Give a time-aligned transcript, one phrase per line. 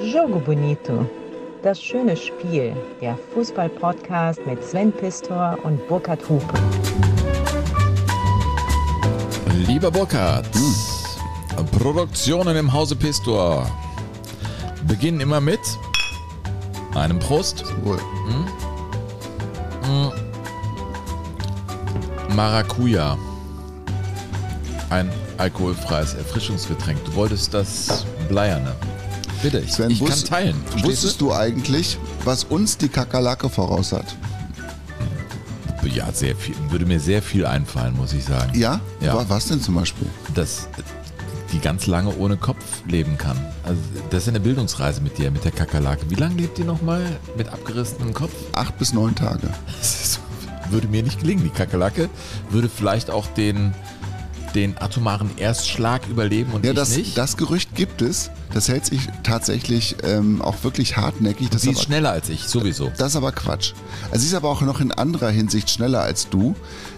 [0.00, 1.04] Jogo Bonito.
[1.62, 2.74] Das schöne Spiel.
[3.00, 6.54] Der Fußball-Podcast mit Sven Pistor und Burkhard Hupe.
[9.66, 10.46] Lieber Burkhard,
[11.72, 13.68] Produktionen im Hause Pistor
[14.86, 15.60] beginnen immer mit
[16.94, 17.64] einem Prost.
[17.82, 17.98] Wohl.
[22.36, 23.18] Maracuja.
[24.90, 27.04] Ein alkoholfreies Erfrischungsgetränk.
[27.04, 28.76] Du wolltest das Bleierne.
[29.42, 30.56] Bitte, ich, Sven, ich kann wusst- teilen.
[30.66, 34.06] Verstehst Wusstest du eigentlich, was uns die Kakerlake voraus hat?
[35.84, 36.54] Ja, sehr viel.
[36.70, 38.58] Würde mir sehr viel einfallen, muss ich sagen.
[38.58, 38.80] Ja?
[39.00, 39.14] Ja.
[39.14, 40.06] Wa- Was denn zum Beispiel?
[40.34, 40.68] Dass
[41.52, 43.38] die ganz lange ohne Kopf leben kann.
[43.64, 43.80] Also,
[44.10, 46.02] das ist eine Bildungsreise mit dir, mit der Kakerlake.
[46.10, 47.02] Wie lange lebt die nochmal
[47.38, 48.32] mit abgerissenem Kopf?
[48.52, 49.48] Acht bis neun Tage.
[49.78, 50.20] Das ist,
[50.70, 51.44] würde mir nicht gelingen.
[51.44, 52.10] Die Kakerlake
[52.50, 53.72] würde vielleicht auch den,
[54.54, 57.16] den atomaren Erstschlag überleben und Ja, das, nicht.
[57.18, 58.30] das Gerücht gibt es.
[58.54, 61.50] Das hält sich tatsächlich ähm, auch wirklich hartnäckig.
[61.50, 62.90] Das Sie ist, aber, schneller als ich, sowieso.
[62.96, 63.72] das ist aber Quatsch.
[64.10, 66.54] Also sie ist aber auch noch in anderer Hinsicht schneller als du.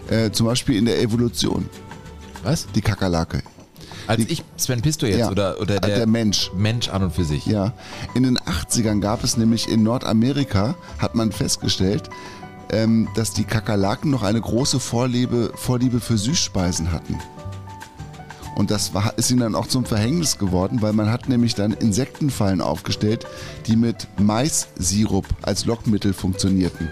[0.09, 1.69] Äh, zum Beispiel in der Evolution.
[2.43, 2.67] Was?
[2.73, 3.43] Die Kakerlake.
[4.07, 6.51] Als ich Sven Pisto jetzt Ja, oder, oder äh, der, der Mensch.
[6.55, 7.45] Mensch an und für sich.
[7.45, 7.73] Ja,
[8.15, 12.09] in den 80ern gab es nämlich in Nordamerika, hat man festgestellt,
[12.71, 17.19] ähm, dass die Kakerlaken noch eine große Vorliebe, Vorliebe für Süßspeisen hatten.
[18.55, 21.71] Und das war, ist ihnen dann auch zum Verhängnis geworden, weil man hat nämlich dann
[21.71, 23.25] Insektenfallen aufgestellt,
[23.67, 26.89] die mit Mais-Sirup als Lockmittel funktionierten.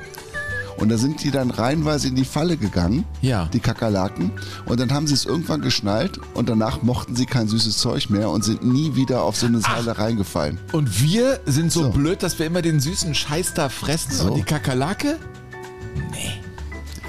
[0.77, 3.49] Und da sind die dann reihenweise in die Falle gegangen, Ja.
[3.51, 4.31] die Kakerlaken.
[4.65, 8.29] Und dann haben sie es irgendwann geschnallt und danach mochten sie kein süßes Zeug mehr
[8.29, 10.57] und sind nie wieder auf so eine Seile reingefallen.
[10.71, 11.89] Und wir sind so, So.
[11.89, 14.27] blöd, dass wir immer den süßen Scheiß da fressen So.
[14.27, 15.17] und die Kakerlake?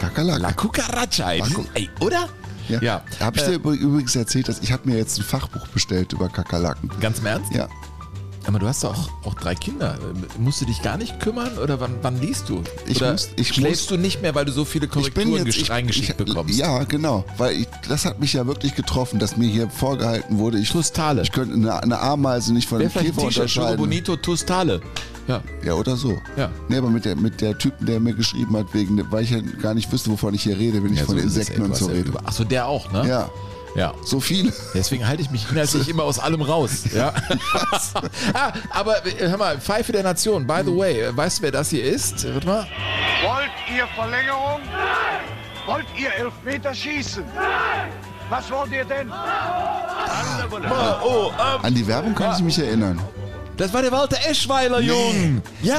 [0.01, 0.41] Kakerlake.
[0.43, 1.33] La Cucaracha,
[1.75, 2.29] ey oder?
[2.71, 2.81] Ja.
[2.81, 3.03] Ja.
[3.21, 6.13] Habe ich Äh, dir übr- übrigens erzählt, dass ich habe mir jetzt ein Fachbuch bestellt
[6.13, 6.91] über Kakerlaken.
[7.01, 7.53] Ganz im Ernst?
[7.55, 7.69] Ja.
[8.47, 9.95] Aber du hast doch auch, auch drei Kinder.
[9.97, 12.63] Äh, Musst du dich gar nicht kümmern oder wann, wann liest du?
[12.87, 16.17] Ich oder muss- ich schläfst du nicht mehr, weil du so viele Korrekturen gesch- reingeschickt
[16.17, 16.55] bekommst?
[16.59, 17.25] Ja, genau.
[17.37, 21.23] Weil ich, das hat mich ja wirklich getroffen, dass mir hier vorgehalten wurde, ich, Tostale.
[21.23, 23.77] ich könnte eine, eine Ameise nicht von Wer einem vielleicht Käfer unterscheiden.
[23.77, 24.81] Bonito Tostale.
[25.29, 25.43] Ja.
[25.63, 26.19] Ja, oder so.
[26.37, 26.51] Ja.
[26.69, 29.41] Nee, aber mit der, mit der Typen, der mir geschrieben hat, wegen, weil ich ja
[29.63, 31.87] gar nicht wüsste, wovon ich hier rede, wenn ich ja von so Insekten und so
[31.87, 32.09] rede.
[32.09, 33.07] über- Ach so, der auch, ne?
[33.07, 33.31] Ja,
[33.75, 33.93] Ja.
[34.05, 34.53] so viele.
[34.75, 36.85] Deswegen halte ich mich inhaltlich immer aus allem raus.
[36.95, 37.13] Ja.
[38.35, 41.53] ah, aber äh, hör mal, Pfeife der Nation, by the way, äh, weißt du, wer
[41.53, 42.27] das hier ist?
[42.33, 42.67] Warte mal.
[43.25, 44.61] Wollt ihr Verlängerung?
[45.67, 47.23] Wollt ihr Elfmeter schießen?
[48.29, 49.11] Was wollt ihr denn?
[51.03, 51.31] Oh,
[51.63, 53.01] An die Werbung kann ich mich erinnern.
[53.61, 55.43] Das war der Walter Eschweiler, Jung.
[55.63, 55.77] Ja.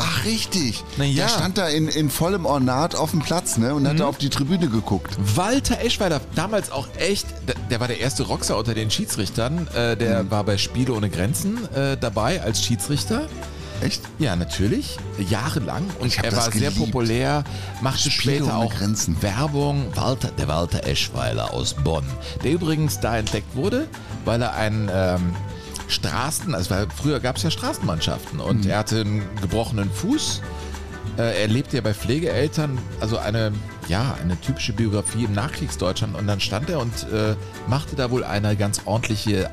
[0.00, 0.82] Ach, richtig.
[0.96, 1.24] Na ja.
[1.26, 3.88] Der stand da in, in vollem Ornat auf dem Platz ne, und Mhm.
[3.88, 5.14] hat da auf die Tribüne geguckt.
[5.34, 7.26] Walter Eschweiler, damals auch echt,
[7.70, 9.68] der, war der erste Rockstar unter den Schiedsrichtern.
[9.74, 10.30] Äh, der Mhm.
[10.30, 13.26] war bei Spiele ohne Grenzen äh, dabei als Schiedsrichter.
[13.80, 14.02] Echt?
[14.20, 14.96] Ja, natürlich.
[15.28, 15.82] Jahrelang.
[15.98, 16.78] Und er war sehr geliebt.
[16.78, 17.42] populär,
[17.82, 19.20] machte Spiele später auch Grenzen.
[19.20, 19.86] Werbung.
[19.96, 22.04] Walter, der Walter Eschweiler aus Bonn,
[22.44, 23.88] der übrigens da entdeckt wurde,
[24.24, 25.34] weil er einen ähm,
[25.88, 28.44] Straßen, also weil früher gab es ja Straßenmannschaften Mhm.
[28.44, 30.40] und er hatte einen gebrochenen Fuß.
[31.18, 33.52] Äh, er lebte ja bei Pflegeeltern, also eine,
[33.88, 36.16] ja, eine typische Biografie im Nachkriegsdeutschland.
[36.16, 37.36] Und dann stand er und äh,
[37.68, 39.48] machte da wohl eine ganz ordentliche äh,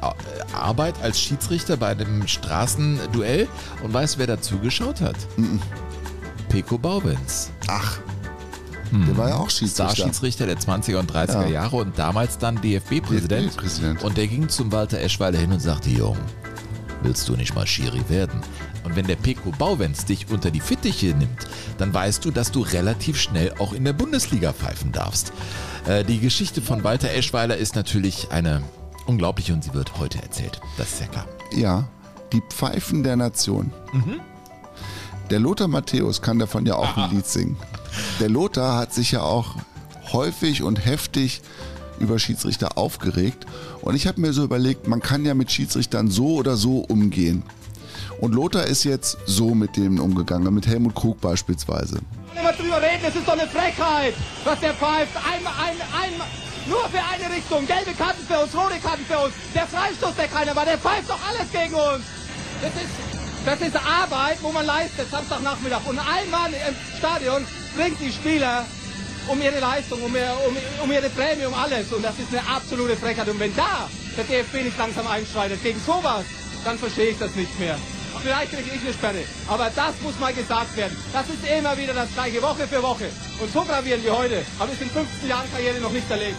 [0.56, 3.48] Arbeit als Schiedsrichter bei einem Straßenduell.
[3.84, 5.18] Und weißt du, wer da zugeschaut hat?
[6.50, 7.52] Peko Baubenz.
[7.68, 8.00] Ach,
[8.92, 9.90] der war ja auch Schiedsrichter.
[9.94, 11.48] Star-Schiedsrichter der 20er und 30er Ja.
[11.48, 13.52] Jahre und damals dann DFB-Präsident.
[13.52, 14.04] DFB-Präsident.
[14.04, 16.18] Und der ging zum Walter Eschweiler hin und sagte, Jung,
[17.04, 18.42] willst du nicht mal Schiri werden?
[18.84, 21.48] Und wenn der Peko Bauwenz dich unter die Fittiche nimmt,
[21.78, 25.32] dann weißt du, dass du relativ schnell auch in der Bundesliga pfeifen darfst.
[25.88, 28.62] Äh, die Geschichte von Walter Eschweiler ist natürlich eine
[29.06, 30.60] unglaubliche und sie wird heute erzählt.
[30.78, 31.26] Das ist ja klar.
[31.56, 31.88] Ja,
[32.34, 33.72] die Pfeifen der Nation.
[35.30, 37.58] Der Lothar Matthäus kann davon ja auch ein Lied singen.
[38.20, 39.56] Der Lothar hat sich ja auch
[40.14, 41.42] häufig und heftig
[42.00, 43.46] über Schiedsrichter aufgeregt.
[43.82, 47.44] Und ich habe mir so überlegt, man kann ja mit Schiedsrichtern so oder so umgehen.
[48.20, 52.00] Und Lothar ist jetzt so mit denen umgegangen, mit Helmut Krug beispielsweise.
[52.40, 54.14] immer drüber reden, es ist doch eine Frechheit,
[54.44, 55.16] was der pfeift.
[55.18, 56.28] Einmal, ein, einmal,
[56.68, 57.66] nur für eine Richtung.
[57.66, 59.34] Gelbe Karten für uns, rote Karten für uns.
[59.56, 62.06] Der Freistoß, der keiner war, der pfeift doch alles gegen uns.
[62.62, 62.94] Das ist,
[63.46, 65.82] das ist Arbeit, wo man leistet, Samstagnachmittag.
[65.88, 67.46] Und ein Mann im Stadion
[67.76, 68.66] bringt die Spieler
[69.28, 71.92] um ihre Leistung, um, ihr, um, um ihre Prämie, um alles.
[71.94, 73.30] Und das ist eine absolute Frechheit.
[73.30, 73.88] Und wenn da
[74.18, 76.26] der DFB nicht langsam einschreitet gegen sowas,
[76.66, 77.78] dann verstehe ich das nicht mehr.
[78.22, 80.96] Vielleicht kriege ich eine Sperre, aber das muss mal gesagt werden.
[81.12, 83.06] Das ist immer wieder das gleiche, Woche für Woche.
[83.40, 86.36] Und so gravierend wie heute habe ich in 15 Jahren Karriere noch nicht erlebt.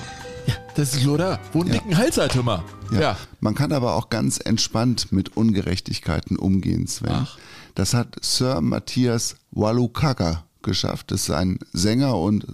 [0.47, 1.75] Ja, das ist Lothar, wo einen Ja.
[1.81, 2.63] dicken Hals hat, hör mal.
[2.93, 3.17] Ja.
[3.41, 7.11] Man kann aber auch ganz entspannt mit Ungerechtigkeiten umgehen, Sven.
[7.27, 7.37] Ach.
[7.75, 11.11] Das hat Sir Matthias Walukaga geschafft.
[11.11, 12.47] Das ist ein Sänger und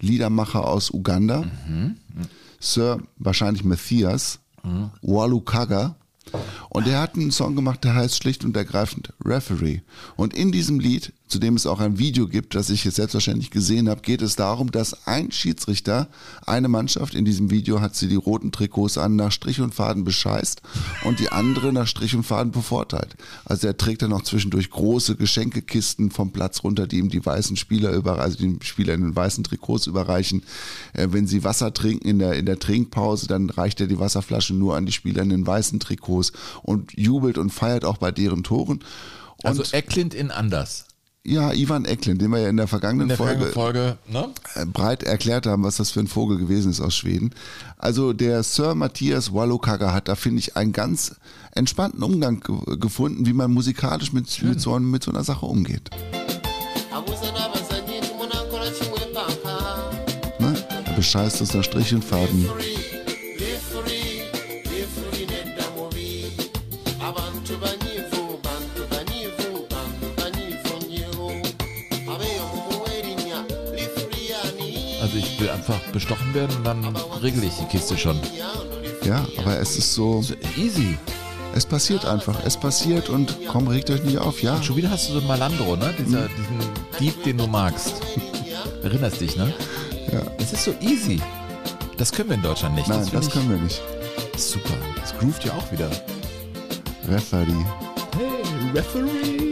[0.00, 1.44] Liedermacher aus Uganda.
[2.60, 4.40] Sir, wahrscheinlich Matthias
[5.02, 5.96] Walukaga.
[6.68, 9.80] Und er hat einen Song gemacht, der heißt schlicht und ergreifend Referee.
[10.16, 13.50] Und in diesem Lied, zu dem es auch ein Video gibt, das ich jetzt selbstverständlich
[13.50, 16.08] gesehen habe, geht es darum, dass ein Schiedsrichter
[16.46, 20.04] eine Mannschaft, in diesem Video hat sie die roten Trikots an, nach Strich und Faden
[20.04, 20.62] bescheißt
[21.04, 23.16] und die andere nach Strich und Faden bevorteilt.
[23.44, 27.56] Also er trägt dann auch zwischendurch große Geschenkekisten vom Platz runter, die ihm die weißen
[27.56, 30.42] Spieler über, also die Spieler in den weißen Trikots überreichen.
[30.94, 34.54] Äh, wenn sie Wasser trinken in der, in der Trinkpause, dann reicht er die Wasserflasche
[34.54, 36.32] nur an die Spieler in den weißen Trikots
[36.62, 38.80] und jubelt und feiert auch bei deren Toren.
[39.42, 40.87] Und Also Ecklind in anders.
[41.28, 44.30] Ja, Ivan Eklund, den wir ja in der vergangenen In der Folge Folge, ne?
[44.54, 47.34] äh, breit erklärt haben, was das für ein Vogel gewesen ist aus Schweden.
[47.76, 51.16] Also der Sir Matthias Wallokaga hat da, finde ich, einen ganz
[51.52, 55.90] entspannten Umgang ge gefunden, wie man musikalisch mit, mit, so, mit so einer Sache umgeht.
[60.38, 60.54] Ne?
[60.86, 62.48] Er bescheißt uns nach Strich und Faden.
[75.68, 78.18] Einfach bestochen werden und dann regel ich die Kiste schon.
[79.04, 80.96] Ja, aber es ist so, So easy.
[81.54, 82.36] es passiert einfach.
[82.44, 84.62] Es passiert und komm, regt euch nicht auf, ja.
[84.62, 85.94] Schon wieder hast du so einen Malandro, ne?
[85.98, 86.58] Dieser, diesen
[87.00, 87.94] Dieb, den du magst.
[88.82, 89.52] Erinnerst dich, ne?
[90.12, 90.22] Ja.
[90.38, 91.20] Es ist so easy.
[91.96, 92.88] Das können wir in Deutschland nicht.
[92.88, 93.80] Nein, das ich können wir nicht.
[94.36, 94.74] Super.
[95.00, 95.90] Das groovt ja auch wieder.
[97.08, 97.46] Referee.
[98.16, 99.47] Hey, Referee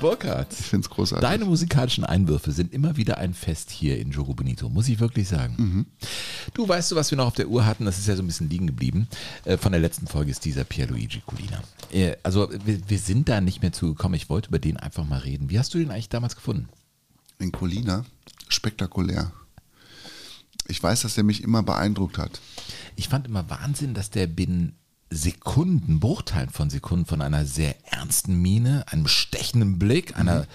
[0.00, 0.52] Burkhardt.
[0.52, 1.28] Ich finde es großartig.
[1.28, 5.28] Deine musikalischen Einwürfe sind immer wieder ein Fest hier in Jogo Bonito, muss ich wirklich
[5.28, 5.54] sagen.
[5.58, 5.86] Mhm.
[6.54, 7.84] Du weißt du, was wir noch auf der Uhr hatten?
[7.84, 9.08] Das ist ja so ein bisschen liegen geblieben.
[9.44, 11.62] Äh, Von der letzten Folge ist dieser Pierluigi Colina.
[11.92, 14.16] Äh, Also wir, wir sind da nicht mehr zugekommen.
[14.16, 15.50] Ich wollte über den einfach mal reden.
[15.50, 16.68] Wie hast du den eigentlich damals gefunden?
[17.38, 18.04] In Colina,
[18.48, 19.32] spektakulär.
[20.66, 22.40] Ich weiß, dass er mich immer beeindruckt hat.
[22.96, 24.74] Ich fand immer Wahnsinn, dass der binnen
[25.10, 30.46] Sekunden, Bruchteilen von Sekunden, von einer sehr ernsten Miene, einem stechenden Blick, einer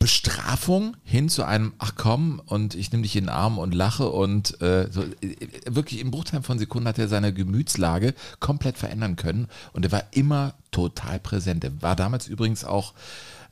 [0.00, 4.08] Bestrafung hin zu einem, ach komm, und ich nehme dich in den Arm und lache
[4.08, 5.36] und äh, so, äh,
[5.66, 10.04] wirklich im Bruchteil von Sekunden hat er seine Gemütslage komplett verändern können und er war
[10.12, 11.64] immer total präsent.
[11.64, 12.94] Er war damals übrigens auch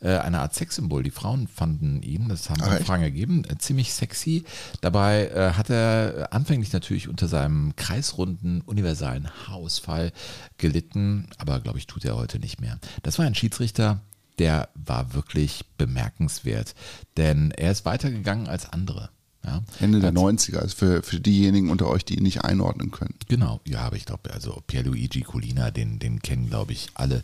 [0.06, 1.02] eine Art Sexsymbol.
[1.02, 2.86] Die Frauen fanden ihn, das haben Ach, echt?
[2.86, 4.44] Fragen ergeben, äh, ziemlich sexy.
[4.80, 10.12] Dabei äh, hat er anfänglich natürlich unter seinem kreisrunden universalen Haarausfall
[10.56, 12.78] gelitten, aber glaube ich, tut er heute nicht mehr.
[13.02, 14.00] Das war ein Schiedsrichter,
[14.38, 16.74] der war wirklich bemerkenswert,
[17.16, 19.10] denn er ist weitergegangen als andere.
[19.48, 19.62] Ja.
[19.80, 20.18] Ende der Als-
[20.48, 23.14] 90er, also für, für diejenigen unter euch, die ihn nicht einordnen können.
[23.28, 27.22] Genau, ja, aber ich glaube, also Pierluigi Colina, den, den kennen, glaube ich, alle.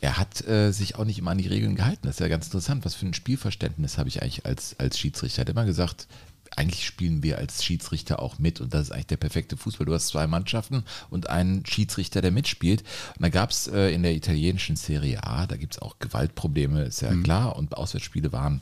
[0.00, 2.02] Er hat äh, sich auch nicht immer an die Regeln gehalten.
[2.04, 2.84] Das ist ja ganz interessant.
[2.84, 5.38] Was für ein Spielverständnis habe ich eigentlich als, als Schiedsrichter?
[5.38, 6.06] Er hat immer gesagt,
[6.56, 9.86] eigentlich spielen wir als Schiedsrichter auch mit und das ist eigentlich der perfekte Fußball.
[9.86, 12.82] Du hast zwei Mannschaften und einen Schiedsrichter, der mitspielt.
[13.16, 16.82] Und da gab es äh, in der italienischen Serie A, da gibt es auch Gewaltprobleme,
[16.82, 17.56] ist ja klar.
[17.56, 18.60] Und Auswärtsspiele waren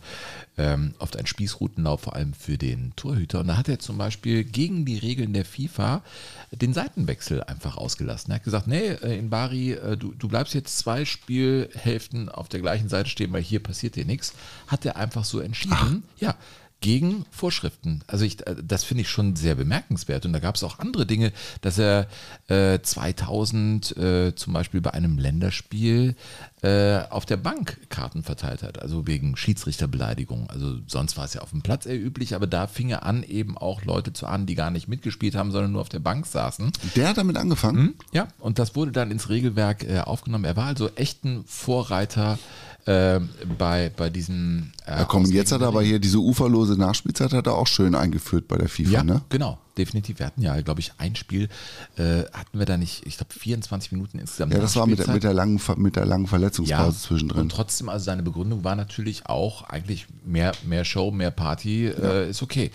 [0.59, 3.41] ähm, oft ein Spießrutenlauf, vor allem für den Torhüter.
[3.41, 6.03] Und da hat er zum Beispiel gegen die Regeln der FIFA
[6.51, 8.31] den Seitenwechsel einfach ausgelassen.
[8.33, 12.49] Er hat gesagt, nee, äh, in Bari, äh, du, du bleibst jetzt zwei Spielhälften auf
[12.49, 14.35] der gleichen Seite stehen, weil hier passiert dir nichts.
[14.67, 16.03] Hat er einfach so entschieden.
[16.19, 16.37] Ja,
[16.83, 18.03] gegen Vorschriften.
[18.07, 20.27] Also ich, äh, das finde ich schon sehr bemerkenswert.
[20.27, 22.09] Und da gab es auch andere Dinge, dass er
[22.49, 26.17] äh, 2000 äh, zum Beispiel bei einem Länderspiel
[26.63, 30.51] äh, auf der Bank Karten verteilt hat, also wegen Schiedsrichterbeleidigung.
[30.51, 33.23] Also sonst war es ja auf dem Platz eher üblich, aber da fing er an,
[33.23, 36.27] eben auch Leute zu ahnen, die gar nicht mitgespielt haben, sondern nur auf der Bank
[36.27, 36.73] saßen.
[36.97, 37.79] Der hat damit angefangen.
[37.79, 37.95] Hm?
[38.13, 40.45] Ja, und das wurde dann ins Regelwerk äh, aufgenommen.
[40.45, 44.73] Er war also echt ein Vorreiter äh, bei, bei diesen.
[44.87, 47.95] Äh, Ja, komm, jetzt hat er aber hier diese uferlose Nachspielzeit hat er auch schön
[47.95, 49.23] eingeführt bei der FIFA, Ja, ne?
[49.29, 50.19] genau, definitiv.
[50.19, 51.49] Wir hatten ja, glaube ich, ein Spiel,
[51.97, 54.53] äh, hatten wir da nicht, ich glaube, 24 Minuten insgesamt.
[54.53, 57.43] Ja, das war mit der, mit der langen, mit der langen Verletzungspause zwischendrin.
[57.43, 62.31] Und trotzdem, also seine Begründung war natürlich auch eigentlich mehr, mehr Show, mehr Party, äh,
[62.31, 62.73] ist okay.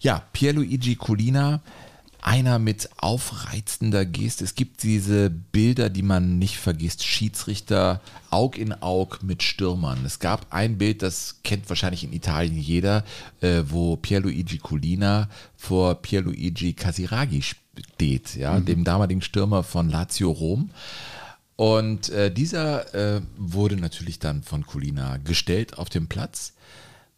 [0.00, 1.60] Ja, Pierluigi Colina,
[2.22, 4.44] einer mit aufreizender Geste.
[4.44, 7.04] Es gibt diese Bilder, die man nicht vergisst.
[7.04, 8.00] Schiedsrichter
[8.30, 10.04] Aug in Aug mit Stürmern.
[10.04, 13.04] Es gab ein Bild, das kennt wahrscheinlich in Italien jeder,
[13.40, 20.70] äh, wo Pierluigi Colina vor Pierluigi Casiraghi steht, ja, dem damaligen Stürmer von Lazio Rom.
[21.56, 26.54] Und äh, dieser äh, wurde natürlich dann von Colina gestellt auf dem Platz.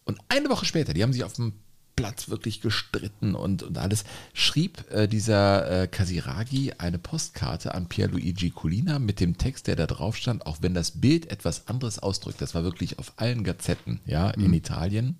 [0.05, 1.53] Und eine Woche später, die haben sich auf dem
[1.95, 8.49] Platz wirklich gestritten und, und alles, schrieb äh, dieser äh, Casiraghi eine Postkarte an Pierluigi
[8.49, 12.41] Colina mit dem Text, der da drauf stand, auch wenn das Bild etwas anderes ausdrückt.
[12.41, 15.17] Das war wirklich auf allen Gazetten, ja, in Italien.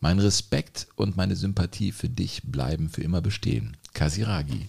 [0.00, 3.76] Mein Respekt und meine Sympathie für dich bleiben für immer bestehen.
[3.92, 4.68] Casiraghi.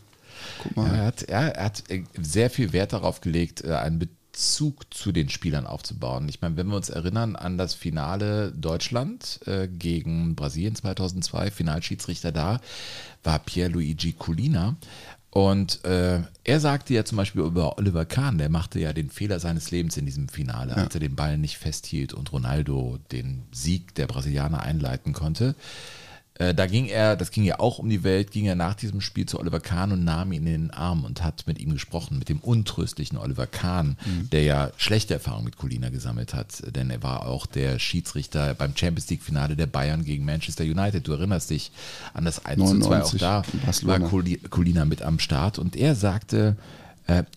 [0.62, 0.94] Guck mal.
[0.94, 5.12] er, hat, er, er hat äh, sehr viel Wert darauf gelegt, äh, einen Bezug zu
[5.12, 6.28] den Spielern aufzubauen.
[6.30, 12.32] Ich meine, wenn wir uns erinnern an das Finale Deutschland äh, gegen Brasilien 2002, Finalschiedsrichter
[12.32, 12.60] da,
[13.24, 14.76] war Pierluigi Colina.
[15.32, 19.42] Und äh, er sagte ja zum Beispiel über Oliver Kahn, der machte ja den Fehler
[19.42, 23.94] seines Lebens in diesem Finale, als er den Ball nicht festhielt und Ronaldo den Sieg
[23.96, 25.56] der Brasilianer einleiten konnte.
[26.38, 29.00] Äh, da ging er, das ging ja auch um die Welt, ging er nach diesem
[29.00, 32.20] Spiel zu Oliver Kahn und nahm ihn in den Arm und hat mit ihm gesprochen,
[32.20, 33.98] mit dem untröstlichen Oliver Kahn,
[34.32, 38.76] der ja schlechte Erfahrungen mit Colina gesammelt hat, denn er war auch der Schiedsrichter beim
[38.76, 41.08] Champions League Finale der Bayern gegen Manchester United.
[41.08, 41.72] Du erinnerst dich
[42.14, 43.44] an das 1 zu 2, auch 99 da
[43.84, 44.00] war
[44.50, 45.58] Colina mit am Start.
[45.58, 46.58] Und er sagte,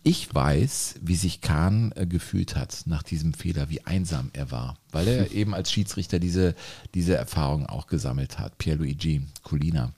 [0.02, 4.78] ich weiß, wie sich Kahn äh, gefühlt hat nach diesem Fehler, wie einsam er war,
[4.92, 6.54] weil er eben als Schiedsrichter diese,
[6.94, 8.56] diese Erfahrung auch gesammelt hat.
[8.58, 9.92] Pierluigi Colina.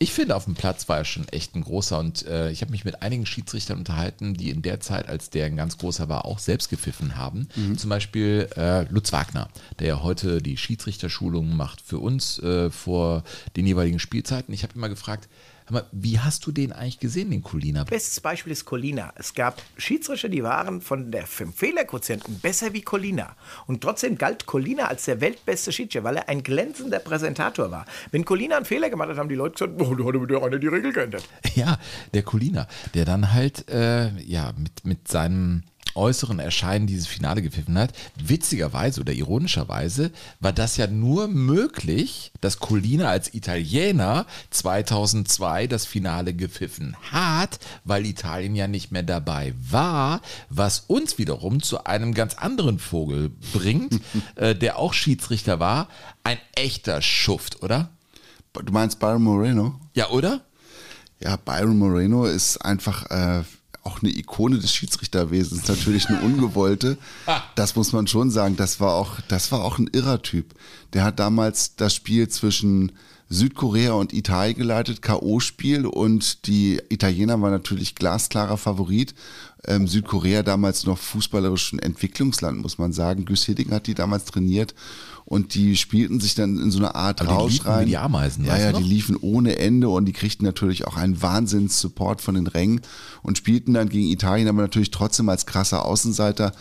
[0.00, 2.70] Ich finde, auf dem Platz war er schon echt ein großer und äh, ich habe
[2.70, 6.24] mich mit einigen Schiedsrichtern unterhalten, die in der Zeit, als der ein ganz großer war,
[6.24, 7.48] auch selbst gepfiffen haben.
[7.76, 9.48] Zum Beispiel äh, Lutz Wagner,
[9.80, 13.24] der ja heute die Schiedsrichterschulung macht für uns äh, vor
[13.56, 14.54] den jeweiligen Spielzeiten.
[14.54, 15.28] Ich habe ihn mal gefragt,
[15.70, 17.84] mal, wie hast du den eigentlich gesehen, den Colina?
[17.84, 19.12] Bestes Beispiel ist Colina.
[19.16, 23.36] Es gab Schiedsrichter, die waren von der vom Fehlerquotienten besser wie Colina.
[23.66, 27.84] Und trotzdem galt Colina als der weltbeste Schiedsrichter, weil er ein glänzender Präsentator war.
[28.10, 30.58] Wenn Colina einen Fehler gemacht hat, haben die Leute gesagt, oh, da hat wieder einer
[30.58, 31.24] die Regel geändert.
[31.54, 31.76] Ja,
[32.14, 35.64] der Colina, der dann halt äh, ja mit, mit seinem
[35.98, 37.92] äußeren Erscheinen dieses Finale gepfiffen hat.
[38.16, 46.32] Witzigerweise oder ironischerweise war das ja nur möglich, dass Colina als Italiener 2002 das Finale
[46.32, 52.34] gepfiffen hat, weil Italien ja nicht mehr dabei war, was uns wiederum zu einem ganz
[52.34, 54.00] anderen Vogel bringt,
[54.36, 55.88] äh, der auch Schiedsrichter war.
[56.22, 57.90] Ein echter Schuft, oder?
[58.52, 59.80] Du meinst Byron Moreno?
[59.94, 60.40] Ja, oder?
[61.20, 63.42] Ja, Byron Moreno ist einfach äh,
[63.84, 66.98] auch eine Ikone des Schiedsrichterwesens, natürlich eine ungewollte.
[67.54, 68.56] Das muss man schon sagen.
[68.56, 70.54] Das war auch, das war auch ein irrer Typ.
[70.92, 72.92] Der hat damals das Spiel zwischen
[73.30, 79.14] Südkorea und Italien geleitet, K.O.-Spiel und die Italiener waren natürlich glasklarer Favorit.
[79.66, 83.26] Ähm, Südkorea damals noch fußballerisch ein Entwicklungsland, muss man sagen.
[83.26, 84.74] Güss Hiddink hat die damals trainiert
[85.28, 87.86] und die spielten sich dann in so eine Art Aber die Rausch wie rein.
[87.86, 92.22] die Ameisen, ja, ja, die liefen ohne Ende und die kriegten natürlich auch einen Wahnsinns-Support
[92.22, 92.80] von den Rängen
[93.22, 96.52] und spielten dann gegen Italien, aber natürlich trotzdem als krasser Außenseiter.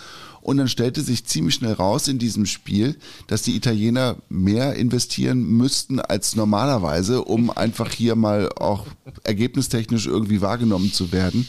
[0.42, 2.98] Und dann stellte sich ziemlich schnell raus in diesem Spiel,
[3.28, 8.86] dass die Italiener mehr investieren müssten als normalerweise, um einfach hier mal auch
[9.24, 11.48] ergebnistechnisch irgendwie wahrgenommen zu werden.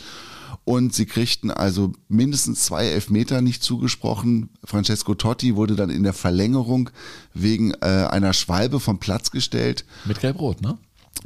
[0.69, 4.51] Und sie kriegten also mindestens zwei Elfmeter nicht zugesprochen.
[4.63, 6.91] Francesco Totti wurde dann in der Verlängerung
[7.33, 10.77] wegen äh, einer Schwalbe vom Platz gestellt Mit Gelb-Rot, ne?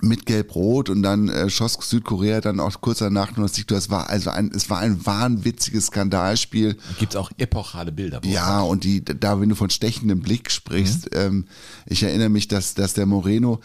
[0.00, 3.76] mit Gelb-Rot und dann äh, schoss Südkorea dann auch kurz danach nur das Siegtor.
[3.76, 6.76] Es war also ein, es war ein wahnwitziges Skandalspiel.
[7.00, 8.20] Gibt es auch epochale Bilder.
[8.24, 11.46] Ja, und die, da, wenn du von stechendem Blick sprichst, ähm,
[11.86, 13.60] ich erinnere mich, dass, dass der Moreno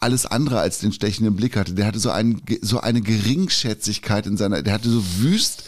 [0.00, 1.74] alles andere als den stechenden Blick hatte.
[1.74, 5.64] Der hatte so, einen, so eine Geringschätzigkeit in seiner, der hatte so wüst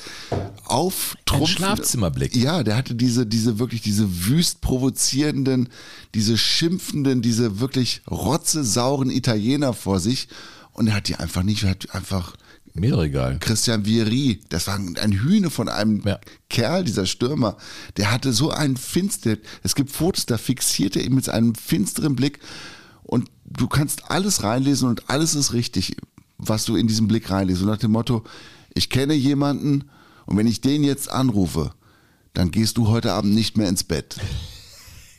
[0.64, 1.46] auftrumpfende...
[1.46, 2.36] Schlafzimmerblick.
[2.36, 5.68] Ja, der hatte diese, diese wirklich, diese wüst provozierenden,
[6.14, 10.28] diese schimpfenden, diese wirklich rotzesauren Italiener vor sich.
[10.72, 12.34] Und er hat die einfach nicht, er hat einfach
[12.74, 13.38] Mir egal.
[13.38, 16.18] Christian Vieri, das war ein Hühne von einem Ja.
[16.48, 17.56] Kerl, dieser Stürmer,
[17.96, 22.16] der hatte so einen finster, es gibt Fotos, da fixiert er ihn mit einem finsteren
[22.16, 22.40] Blick
[23.04, 25.96] und du kannst alles reinlesen und alles ist richtig,
[26.38, 27.60] was du in diesem Blick reinliest.
[27.60, 28.24] So nach dem Motto,
[28.74, 29.90] ich kenne jemanden
[30.26, 31.72] und wenn ich den jetzt anrufe,
[32.32, 34.16] dann gehst du heute Abend nicht mehr ins Bett.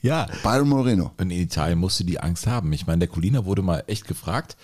[0.02, 0.28] Ja.
[0.44, 1.14] Byron Moreno.
[1.18, 2.72] Und in Italien musste die Angst haben.
[2.74, 4.56] Ich meine, der Colina wurde mal echt gefragt,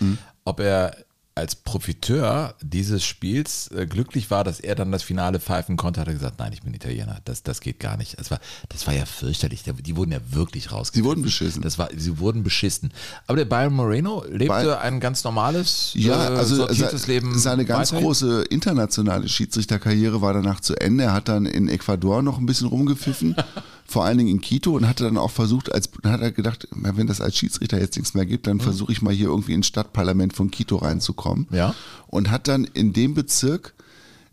[0.45, 0.95] ob er
[1.41, 6.07] als Profiteur dieses Spiels äh, glücklich war, dass er dann das Finale pfeifen konnte, hat
[6.07, 8.19] er gesagt, nein, ich bin Italiener, das, das geht gar nicht.
[8.19, 9.63] Das war, das war ja fürchterlich.
[9.63, 10.91] Die wurden ja wirklich raus.
[10.93, 11.61] Sie wurden beschissen.
[11.61, 12.91] Das war, sie wurden beschissen.
[13.27, 17.37] Aber der Byron Moreno lebte By- ein ganz normales, Ja, äh, also sortiertes se- Leben.
[17.37, 18.05] seine ganz weiterhin.
[18.05, 21.05] große internationale Schiedsrichterkarriere war danach zu Ende.
[21.05, 23.35] Er hat dann in Ecuador noch ein bisschen rumgepfiffen,
[23.91, 27.07] vor allen Dingen in Quito und hatte dann auch versucht, als hat er gedacht, wenn
[27.07, 30.33] das als Schiedsrichter jetzt nichts mehr gibt, dann versuche ich mal hier irgendwie ins Stadtparlament
[30.33, 31.47] von Quito reinzukommen.
[31.51, 31.75] Ja.
[32.07, 33.73] Und hat dann in dem Bezirk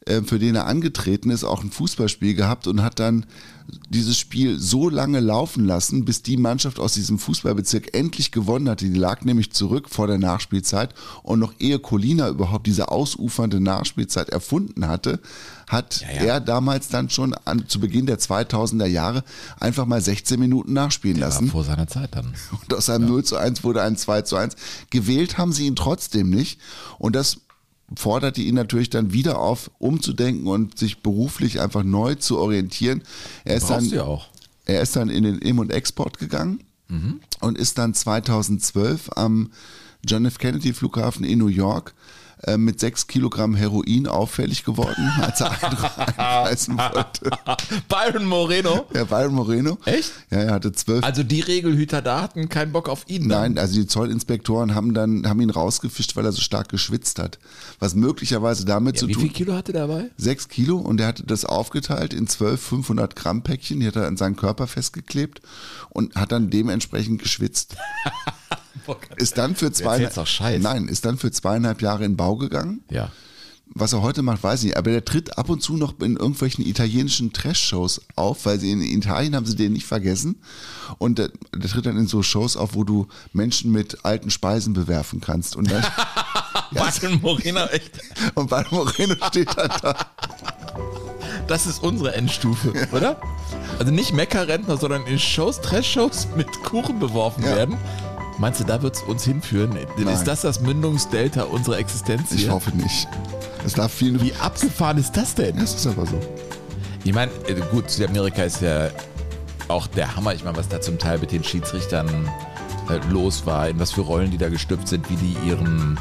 [0.09, 3.27] äh, für den er angetreten ist, auch ein Fußballspiel gehabt und hat dann
[3.91, 8.87] dieses Spiel so lange laufen lassen, bis die Mannschaft aus diesem Fußballbezirk endlich gewonnen hatte.
[8.87, 14.31] Die lag nämlich zurück vor der Nachspielzeit und noch ehe Colina überhaupt diese ausufernde Nachspielzeit
[14.31, 15.21] erfunden hatte,
[15.67, 16.23] hat Ja, ja.
[16.35, 19.23] er damals dann schon an, zu Beginn der 2000er Jahre
[19.61, 21.49] einfach mal 16 Minuten nachspielen War lassen.
[21.51, 22.33] vor seiner Zeit dann.
[22.63, 24.55] Und aus einem 0 zu 1 wurde ein 2 zu 1.
[24.91, 26.59] Gewählt haben sie ihn trotzdem nicht.
[26.99, 27.39] Und das
[27.97, 33.02] forderte ihn natürlich dann wieder auf, umzudenken und sich beruflich einfach neu zu orientieren.
[33.45, 34.26] Er ist dann, Brauchst ja auch.
[34.66, 36.62] er ist dann in den Im- und Export gegangen
[37.40, 39.50] und ist dann 2012 am
[40.07, 40.38] John F.
[40.38, 41.95] Kennedy Flughafen in New York
[42.45, 45.76] äh, mit sechs Kilogramm Heroin auffällig geworden, als er ein-
[46.16, 47.30] einreisen wollte.
[47.88, 48.87] Byron Moreno.
[48.95, 49.78] Der Byron Moreno.
[49.85, 50.12] Echt?
[50.30, 53.28] Ja, er hatte zwölf Also die Regelhüter da hatten keinen Bock auf ihn.
[53.28, 53.54] Dann.
[53.54, 57.38] Nein, also die Zollinspektoren haben dann haben ihn rausgefischt, weil er so stark geschwitzt hat.
[57.78, 60.11] Was möglicherweise damit Ja, zu wie tun viel Kilo hatte er dabei?
[60.16, 64.07] Sechs Kilo und er hatte das aufgeteilt in zwölf 500 Gramm Päckchen, die hat er
[64.07, 65.40] an seinen Körper festgeklebt
[65.90, 67.76] und hat dann dementsprechend geschwitzt.
[69.16, 70.62] Ist dann für zwei, erzählst doch Scheiß.
[70.62, 72.83] nein, ist dann für zweieinhalb Jahre in Bau gegangen.
[72.90, 73.11] Ja.
[73.75, 74.76] Was er heute macht, weiß ich nicht.
[74.78, 78.80] Aber der tritt ab und zu noch in irgendwelchen italienischen Trash-Shows auf, weil sie in
[78.80, 80.37] Italien haben sie den nicht vergessen.
[80.97, 84.73] Und der, der tritt dann in so Shows auf, wo du Menschen mit alten Speisen
[84.73, 85.54] bewerfen kannst.
[85.54, 85.85] Und dann,
[86.73, 87.90] Byron Moreno, echt.
[88.35, 89.95] und bei Moreno steht dann da.
[91.47, 93.21] Das ist unsere Endstufe, oder?
[93.78, 97.54] Also nicht Meckerrentner, sondern in Shows, Trash-Shows mit Kuchen beworfen Ja.
[97.57, 97.76] werden.
[98.38, 99.76] Meinst du, da wird es uns hinführen?
[99.97, 100.14] Nein.
[100.14, 102.52] Ist das das Mündungsdelta unserer Existenz Ich hier?
[102.52, 103.09] hoffe nicht.
[103.64, 104.21] Es darf viel.
[104.23, 105.57] Wie abgefahren ist das denn?
[105.59, 106.21] Das ist aber so.
[107.04, 108.90] Ich meine, äh, gut, Südamerika ist ja
[109.66, 110.35] auch der Hammer.
[110.35, 112.09] Ich meine, was da zum Teil mit den Schiedsrichtern
[112.88, 115.99] äh, los war, in was für Rollen die da gestüpft sind, wie die ihren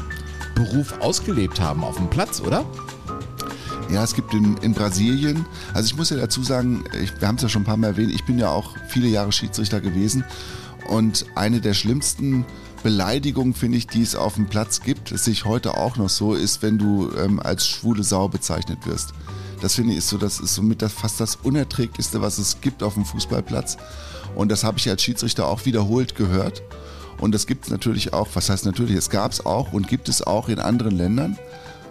[0.54, 2.64] Beruf ausgelebt haben auf dem Platz, oder?
[3.90, 7.36] Ja, es gibt in, in Brasilien, also ich muss ja dazu sagen, ich, wir haben
[7.36, 10.24] es ja schon ein paar Mal erwähnt, ich bin ja auch viele Jahre Schiedsrichter gewesen
[10.88, 12.44] und eine der schlimmsten
[12.82, 16.34] Beleidigungen, finde ich, die es auf dem Platz gibt, es sich heute auch noch so,
[16.34, 19.12] ist, wenn du ähm, als schwule Sau bezeichnet wirst.
[19.60, 22.82] Das finde ich ist so, das ist somit das fast das Unerträglichste, was es gibt
[22.82, 23.76] auf dem Fußballplatz.
[24.36, 26.62] Und das habe ich als Schiedsrichter auch wiederholt gehört.
[27.20, 30.08] Und das gibt es natürlich auch, was heißt natürlich, es gab es auch und gibt
[30.08, 31.36] es auch in anderen Ländern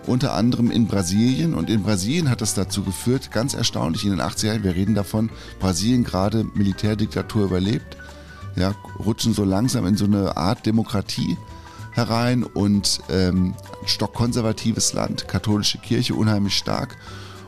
[0.08, 1.54] unter anderem in Brasilien.
[1.54, 4.96] Und in Brasilien hat das dazu geführt, ganz erstaunlich, in den 80er Jahren, wir reden
[4.96, 5.30] davon,
[5.60, 7.98] Brasilien gerade Militärdiktatur überlebt,
[8.58, 11.38] ja, rutschen so langsam in so eine Art Demokratie
[11.92, 13.54] herein und ähm,
[13.86, 16.98] stockkonservatives Land, katholische Kirche unheimlich stark.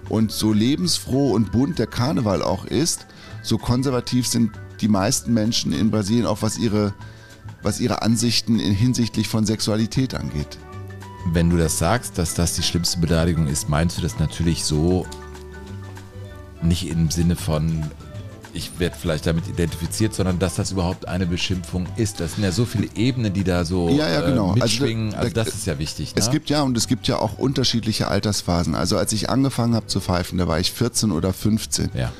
[0.07, 3.05] Und so lebensfroh und bunt der Karneval auch ist,
[3.43, 6.93] so konservativ sind die meisten Menschen in Brasilien auch was ihre,
[7.61, 10.57] was ihre Ansichten in, hinsichtlich von Sexualität angeht.
[11.31, 15.05] Wenn du das sagst, dass das die schlimmste Beleidigung ist, meinst du das natürlich so
[16.61, 17.83] nicht im Sinne von,
[18.53, 22.19] ich werde vielleicht damit identifiziert, sondern dass das überhaupt eine Beschimpfung ist.
[22.19, 24.47] Das sind ja so viele Ebenen, die da so Ja, ja, genau.
[24.55, 25.11] äh, Also mitschwingen.
[25.11, 26.15] da- Also, da- das ist ja wichtig.
[26.15, 26.21] Ne?
[26.21, 28.75] Es gibt ja und es gibt ja auch unterschiedliche Altersphasen.
[28.75, 31.89] Also als ich angefangen habe zu pfeifen, da war ich 14 oder 15.
[31.93, 32.11] ja.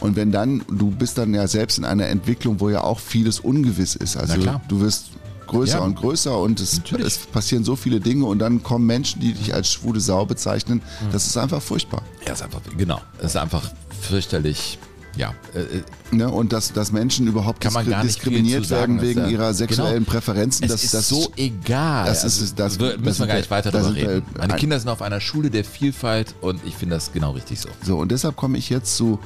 [0.00, 3.38] Und wenn dann, du bist dann ja selbst in einer Entwicklung, wo ja auch vieles
[3.38, 4.16] ungewiss ist.
[4.16, 4.60] Also Na klar.
[4.66, 5.08] du wirst
[5.46, 5.84] größer Ja.
[5.84, 9.52] und größer und es, es passieren so viele Dinge und dann kommen Menschen, die dich
[9.52, 10.80] als schwule Sau bezeichnen.
[11.02, 11.12] Mhm.
[11.12, 12.02] Das ist einfach furchtbar.
[12.26, 13.00] ja, ist einfach, genau.
[13.18, 14.78] Es ist einfach fürchterlich.
[15.16, 16.28] Ja, äh, äh, Ne?
[16.30, 19.54] Und dass, dass Menschen überhaupt Kann man gar nicht diskriminiert sagen, werden wegen da- ihrer
[19.54, 20.10] sexuellen Genau.
[20.10, 20.66] Präferenzen.
[20.68, 22.06] das, ist das so egal.
[22.06, 23.94] das ist- also, das- wir- das müssen wir sind gar wir- nicht weiter da darüber
[23.94, 24.26] sind wir- reden.
[24.38, 27.60] Meine ein- Kinder sind auf einer Schule der Vielfalt und ich finde das genau richtig
[27.60, 27.68] so.
[27.84, 29.18] So, und deshalb komme ich jetzt zu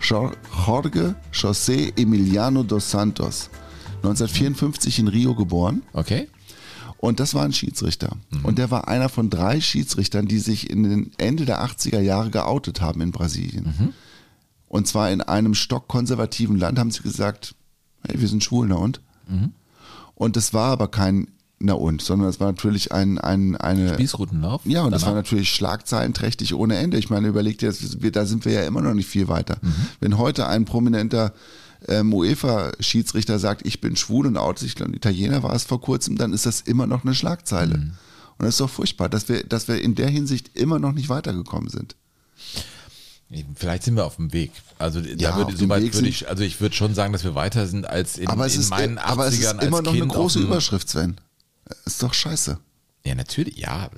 [0.00, 0.32] Jo-
[0.66, 3.50] Jorge José Emiliano dos Santos.
[4.02, 5.82] 1954 in Rio geboren.
[5.92, 6.28] Okay?
[6.98, 8.16] Und das war ein Schiedsrichter.
[8.30, 8.44] Mhm.
[8.44, 12.30] Und der war einer von drei Schiedsrichtern, die sich in den Ende der 80er Jahre
[12.30, 13.74] geoutet haben in Brasilien.
[13.78, 13.92] Mhm.
[14.76, 17.54] Und zwar in einem stockkonservativen Land haben sie gesagt,
[18.06, 19.00] hey, wir sind schwul, na und?
[19.26, 19.52] Mhm.
[20.14, 23.94] Und das war aber kein na und, sondern es war natürlich ein, ein, eine...
[23.94, 24.60] Spießrutenlauf?
[24.66, 25.14] Ja, und das Danach?
[25.14, 26.98] war natürlich schlagzeilenträchtig ohne Ende.
[26.98, 29.56] Ich meine, überlegt dir, das, wir, da sind wir ja immer noch nicht viel weiter.
[29.62, 29.74] Mhm.
[30.00, 31.32] Wenn heute ein prominenter
[31.88, 36.34] ähm, UEFA-Schiedsrichter sagt, ich bin schwul und outet sich, Italiener war es vor kurzem, dann
[36.34, 37.78] ist das immer noch eine Schlagzeile.
[37.78, 37.92] Mhm.
[38.36, 41.08] Und das ist doch furchtbar, dass wir, dass wir in der Hinsicht immer noch nicht
[41.08, 41.96] weitergekommen sind.
[43.56, 44.52] Vielleicht sind wir auf dem Weg.
[44.78, 47.34] Also da Ja, würde, so weit würde ich, also ich würde schon sagen, dass wir
[47.34, 49.92] weiter sind als in, aber, es in ist, meinen 80ern aber es ist immer noch
[49.92, 51.16] kind eine große Überschrift, Sven.
[51.84, 52.58] Ist doch scheiße.
[53.04, 53.88] Ja, natürlich, ja,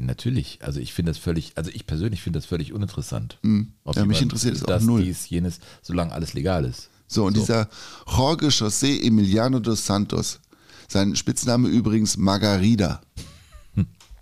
[0.00, 0.58] natürlich.
[0.62, 3.38] Also ich finde das völlig, also ich persönlich finde das völlig uninteressant.
[3.42, 3.72] Mhm.
[3.94, 5.04] Ja, mich interessiert es auch null.
[5.04, 6.90] dies, jenes, solange alles legal ist.
[7.06, 7.68] So, und dieser
[8.06, 10.40] Jorge José Emiliano dos Santos,
[10.86, 13.00] sein Spitzname übrigens Margarida,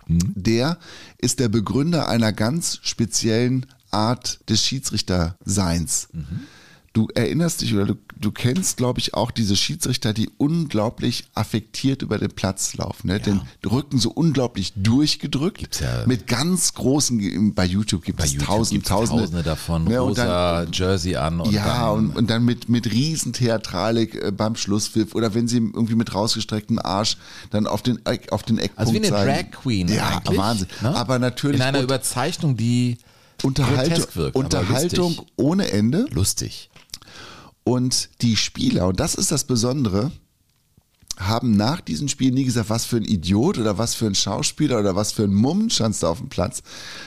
[0.07, 0.79] der
[1.19, 6.09] ist der Begründer einer ganz speziellen Art des Schiedsrichterseins.
[6.91, 12.01] Du erinnerst dich oder du, du kennst, glaube ich, auch diese Schiedsrichter, die unglaublich affektiert
[12.01, 13.07] über den Platz laufen.
[13.07, 13.19] Ne?
[13.19, 15.81] Den Rücken so unglaublich durchgedrückt.
[15.81, 19.99] Ja- mit ganz großen, bei YouTube gibt Bei es YouTube tausend, tausende, tausende davon, Ne,
[19.99, 25.13] rosa Jersey an und ja, dann, und, und dann mit, mit Riesentheatralik äh, beim Schlusspfiff
[25.13, 27.17] oder wenn sie irgendwie mit rausgestrecktem Arsch
[27.51, 29.47] dann auf den, Eck- auf den Eckpunkt also wie eine zeigen.
[29.51, 30.37] Drag Queen Ja, eigentlich.
[30.39, 30.67] Wahnsinn.
[30.81, 30.95] ne?
[30.95, 32.97] Aber natürlich In einer und- Überzeichnung, die
[33.43, 36.05] Unterhaltung, wirkt, Unterhaltung ohne Ende.
[36.11, 36.69] lustig.
[37.63, 40.11] Und die Spieler, und das ist das Besondere,
[41.17, 44.79] haben nach diesem Spiel nie gesagt, was für ein Idiot oder was für ein Schauspieler
[44.79, 46.63] oder was für ein Mummenschanz da auf dem Platz,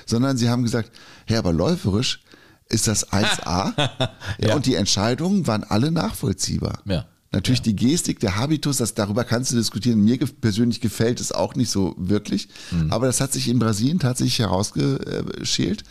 [0.06, 0.90] sondern sie haben gesagt,
[1.26, 2.20] hey, aber läuferisch
[2.68, 4.54] ist das 1A Ja.
[4.54, 6.80] und die Entscheidungen waren alle nachvollziehbar.
[6.84, 7.06] Ja.
[7.32, 10.04] Natürlich die Gestik, der Habitus, das, darüber kannst du diskutieren.
[10.04, 12.48] Mir persönlich gefällt es auch nicht so wirklich.
[12.70, 12.92] Mhm.
[12.92, 15.84] Aber das hat sich in Brasilien tatsächlich herausgeschält.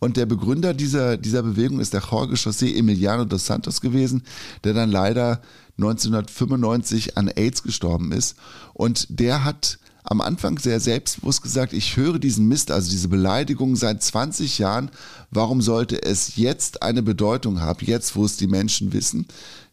[0.00, 4.24] Und der Begründer dieser, dieser Bewegung ist der Jorge José Emiliano dos Santos gewesen,
[4.64, 5.40] der dann leider
[5.76, 8.36] 1995 an AIDS gestorben ist.
[8.74, 9.78] Und der hat
[10.10, 14.90] am Anfang sehr selbstbewusst gesagt, ich höre diesen Mist, also diese Beleidigung seit 20 Jahren.
[15.30, 19.26] Warum sollte es jetzt eine Bedeutung haben, jetzt wo es die Menschen wissen?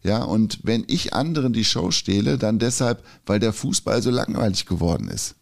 [0.05, 4.67] Ja, und wenn ich anderen die Show stehle, dann deshalb, weil der Fußball so langweilig
[4.67, 5.33] geworden ist.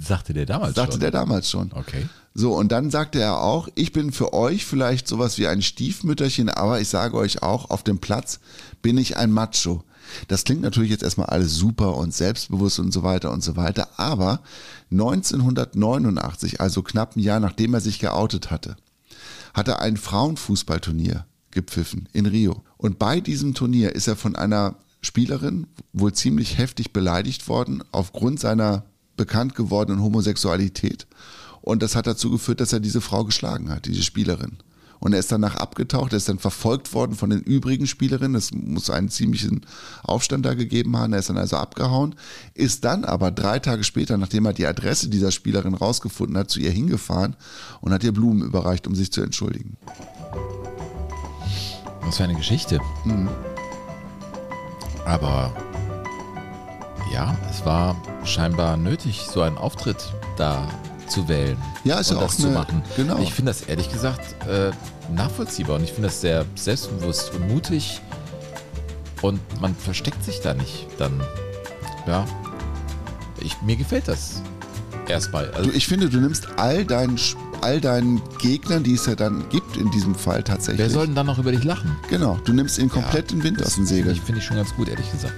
[0.00, 1.00] Sagte der damals Sagte schon.
[1.00, 1.72] der damals schon.
[1.72, 2.06] Okay.
[2.32, 6.48] So, und dann sagte er auch, ich bin für euch vielleicht sowas wie ein Stiefmütterchen,
[6.48, 8.38] aber ich sage euch auch, auf dem Platz
[8.82, 9.82] bin ich ein Macho.
[10.28, 13.88] Das klingt natürlich jetzt erstmal alles super und selbstbewusst und so weiter und so weiter,
[13.96, 14.42] aber
[14.92, 18.76] 1989, also knapp ein Jahr nachdem er sich geoutet hatte,
[19.54, 22.62] hat er ein Frauenfußballturnier gepfiffen in Rio.
[22.76, 28.40] Und bei diesem Turnier ist er von einer Spielerin wohl ziemlich heftig beleidigt worden aufgrund
[28.40, 28.84] seiner
[29.16, 31.06] bekannt gewordenen Homosexualität.
[31.60, 34.58] Und das hat dazu geführt, dass er diese Frau geschlagen hat, diese Spielerin.
[35.02, 38.36] Und er ist danach abgetaucht, er ist dann verfolgt worden von den übrigen Spielerinnen.
[38.36, 39.62] Es muss einen ziemlichen
[40.04, 41.12] Aufstand da gegeben haben.
[41.12, 42.14] Er ist dann also abgehauen,
[42.54, 46.60] ist dann aber drei Tage später, nachdem er die Adresse dieser Spielerin rausgefunden hat, zu
[46.60, 47.34] ihr hingefahren
[47.80, 49.76] und hat ihr Blumen überreicht, um sich zu entschuldigen.
[52.04, 52.78] Was für eine Geschichte.
[53.04, 53.28] Mhm.
[55.04, 55.52] Aber
[57.12, 60.66] ja, es war scheinbar nötig, so einen Auftritt da
[61.08, 61.58] zu wählen.
[61.84, 62.82] Ja, ist und ja das auch zu eine- machen.
[62.96, 63.18] genau.
[63.18, 64.70] Ich finde das ehrlich gesagt äh,
[65.12, 68.00] nachvollziehbar und ich finde das sehr selbstbewusst und mutig
[69.20, 71.20] und man versteckt sich da nicht dann.
[72.06, 72.24] Ja,
[73.40, 74.42] ich, mir gefällt das
[75.08, 75.50] erstmal.
[75.52, 79.14] Also, Du, ich finde, du nimmst all deinen, Sch- all deinen Gegnern, die es ja
[79.14, 80.80] dann gibt in diesem Fall tatsächlich.
[80.80, 81.96] wer soll denn dann noch über dich lachen?
[82.08, 84.14] Genau, du nimmst ihnen komplett den Wind aus den Segeln.
[84.14, 85.34] ich, finde ich schon ganz gut, ehrlich gesagt.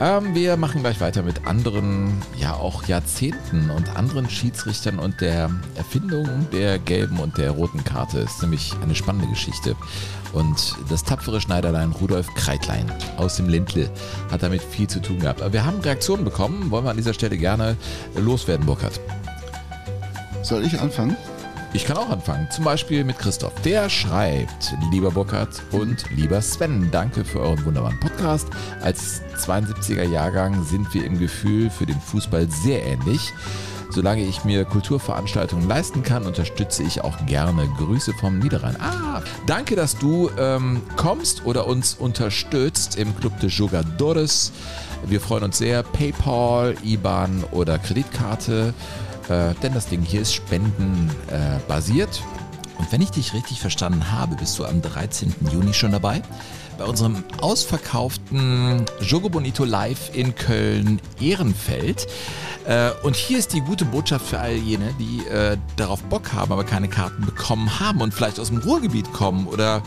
[0.00, 5.50] Ähm, wir machen gleich weiter mit anderen, ja auch Jahrzehnten und anderen Schiedsrichtern und der
[5.74, 8.18] Erfindung der gelben und der roten Karte.
[8.18, 9.74] Ist nämlich eine spannende Geschichte.
[10.32, 13.90] Und das tapfere Schneiderlein Rudolf Kreitlein aus dem Ländle
[14.30, 15.42] hat damit viel zu tun gehabt.
[15.42, 17.76] Aber wir haben Reaktionen bekommen, wollen wir an dieser Stelle gerne
[18.14, 19.00] loswerden, Burkhard.
[20.42, 21.16] Soll ich anfangen?
[21.74, 22.48] Ich kann auch anfangen.
[22.50, 23.52] Zum Beispiel mit Christoph.
[23.62, 28.48] Der schreibt, lieber Burkhard und lieber Sven, danke für euren wunderbaren Podcast.
[28.80, 33.34] Als 72er Jahrgang sind wir im Gefühl für den Fußball sehr ähnlich.
[33.90, 37.68] Solange ich mir Kulturveranstaltungen leisten kann, unterstütze ich auch gerne.
[37.76, 38.76] Grüße vom Niederrhein.
[38.80, 44.52] Ah, danke, dass du ähm, kommst oder uns unterstützt im Club de Jogadores.
[45.06, 45.82] Wir freuen uns sehr.
[45.82, 48.74] PayPal, IBAN oder Kreditkarte.
[49.28, 52.22] Äh, denn das Ding hier ist spendenbasiert.
[52.78, 55.34] Und wenn ich dich richtig verstanden habe, bist du am 13.
[55.52, 56.22] Juni schon dabei.
[56.78, 62.06] Bei unserem ausverkauften Jogo Bonito Live in Köln-Ehrenfeld.
[62.66, 66.52] Äh, und hier ist die gute Botschaft für all jene, die äh, darauf Bock haben,
[66.52, 69.82] aber keine Karten bekommen haben und vielleicht aus dem Ruhrgebiet kommen oder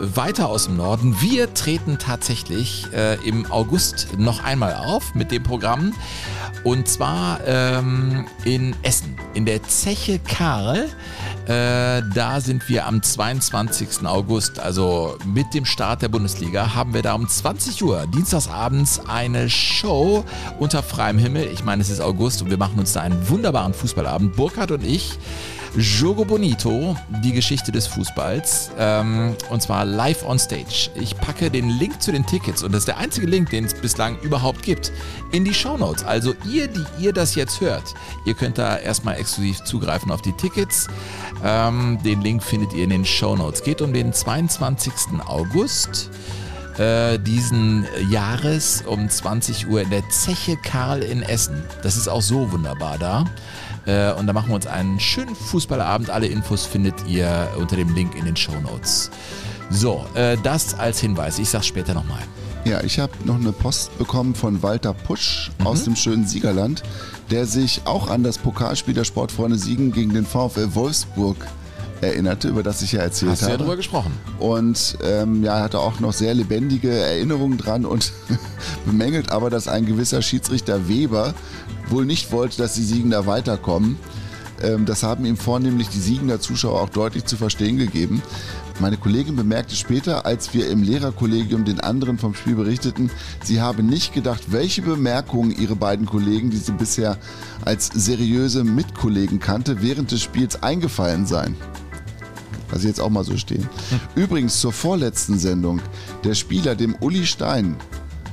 [0.00, 1.20] weiter aus dem Norden.
[1.20, 5.92] Wir treten tatsächlich äh, im August noch einmal auf mit dem Programm.
[6.64, 10.88] Und zwar ähm, in Essen, in der Zeche Karl.
[11.48, 14.06] Äh, da sind wir am 22.
[14.06, 19.48] August, also mit dem Start der Bundesliga, haben wir da um 20 Uhr dienstagsabends eine
[19.48, 20.26] Show
[20.58, 21.48] unter freiem Himmel.
[21.50, 24.36] Ich meine, es ist August und wir machen uns da einen wunderbaren Fußballabend.
[24.36, 25.18] Burkhard und ich.
[25.76, 30.90] Jogo Bonito, die Geschichte des Fußballs, ähm, und zwar live on stage.
[30.94, 33.74] Ich packe den Link zu den Tickets, und das ist der einzige Link, den es
[33.74, 34.92] bislang überhaupt gibt,
[35.32, 36.04] in die Shownotes.
[36.04, 40.32] Also ihr, die ihr das jetzt hört, ihr könnt da erstmal exklusiv zugreifen auf die
[40.32, 40.88] Tickets.
[41.44, 43.62] Ähm, den Link findet ihr in den Shownotes.
[43.62, 44.92] Geht um den 22.
[45.26, 46.10] August
[46.78, 51.62] äh, diesen Jahres um 20 Uhr in der Zeche Karl in Essen.
[51.82, 53.24] Das ist auch so wunderbar da.
[53.88, 56.10] Äh, und da machen wir uns einen schönen Fußballabend.
[56.10, 59.10] Alle Infos findet ihr unter dem Link in den Show Notes.
[59.70, 61.38] So, äh, das als Hinweis.
[61.38, 62.22] Ich sag's später nochmal.
[62.64, 66.82] Ja, ich habe noch eine Post bekommen von Walter Pusch aus dem schönen Siegerland,
[67.30, 71.36] der sich auch an das Pokalspiel der Sportfreunde Siegen gegen den VfL Wolfsburg
[72.00, 73.62] erinnerte, über das ich ja erzählt Hast du ja habe.
[73.62, 74.12] drüber gesprochen.
[74.38, 78.12] Und ähm, ja, er hatte auch noch sehr lebendige Erinnerungen dran und
[78.86, 81.34] bemängelt aber, dass ein gewisser Schiedsrichter Weber
[81.90, 83.96] wohl nicht wollte, dass die Siegender weiterkommen.
[84.62, 88.22] Ähm, das haben ihm vornehmlich die Siegender Zuschauer auch deutlich zu verstehen gegeben.
[88.80, 93.10] Meine Kollegin bemerkte später, als wir im Lehrerkollegium den anderen vom Spiel berichteten,
[93.42, 97.18] sie habe nicht gedacht, welche Bemerkungen ihre beiden Kollegen, die sie bisher
[97.64, 101.56] als seriöse Mitkollegen kannte, während des Spiels eingefallen seien.
[102.70, 103.68] Lass ich jetzt auch mal so stehen.
[104.14, 105.80] Übrigens zur vorletzten Sendung.
[106.22, 107.76] Der Spieler, dem Uli Stein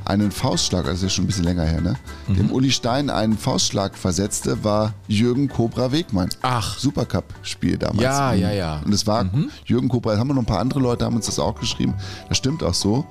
[0.05, 1.95] einen Faustschlag, das ist ja schon ein bisschen länger her, ne?
[2.27, 6.29] Dem Uli Stein einen Faustschlag versetzte, war Jürgen Kobra Wegmann.
[6.41, 6.77] Ach.
[6.77, 8.01] Supercup-Spiel damals.
[8.01, 8.81] Ja, ja, ja.
[8.85, 9.29] Und es war
[9.65, 11.95] Jürgen Kobra, haben wir noch ein paar andere Leute, haben uns das auch geschrieben.
[12.29, 13.05] Das stimmt auch so.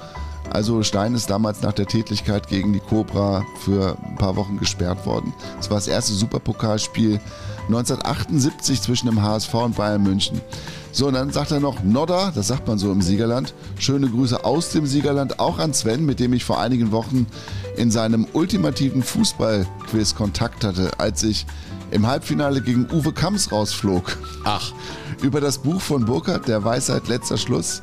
[0.50, 5.04] Also Stein ist damals nach der Tätlichkeit gegen die Cobra für ein paar Wochen gesperrt
[5.06, 5.32] worden.
[5.58, 7.20] Es war das erste Superpokalspiel
[7.66, 10.40] 1978 zwischen dem HSV und Bayern München.
[10.92, 13.52] So, und dann sagt er noch Nodder, das sagt man so im Siegerland.
[13.78, 17.26] Schöne Grüße aus dem Siegerland, auch an Sven, mit dem ich vor einigen Wochen
[17.76, 21.46] in seinem ultimativen Fußballquiz Kontakt hatte, als ich
[21.90, 24.16] im Halbfinale gegen Uwe Kamms rausflog.
[24.44, 24.72] Ach,
[25.20, 27.82] Über das Buch von Burkhardt, der Weisheit letzter Schluss,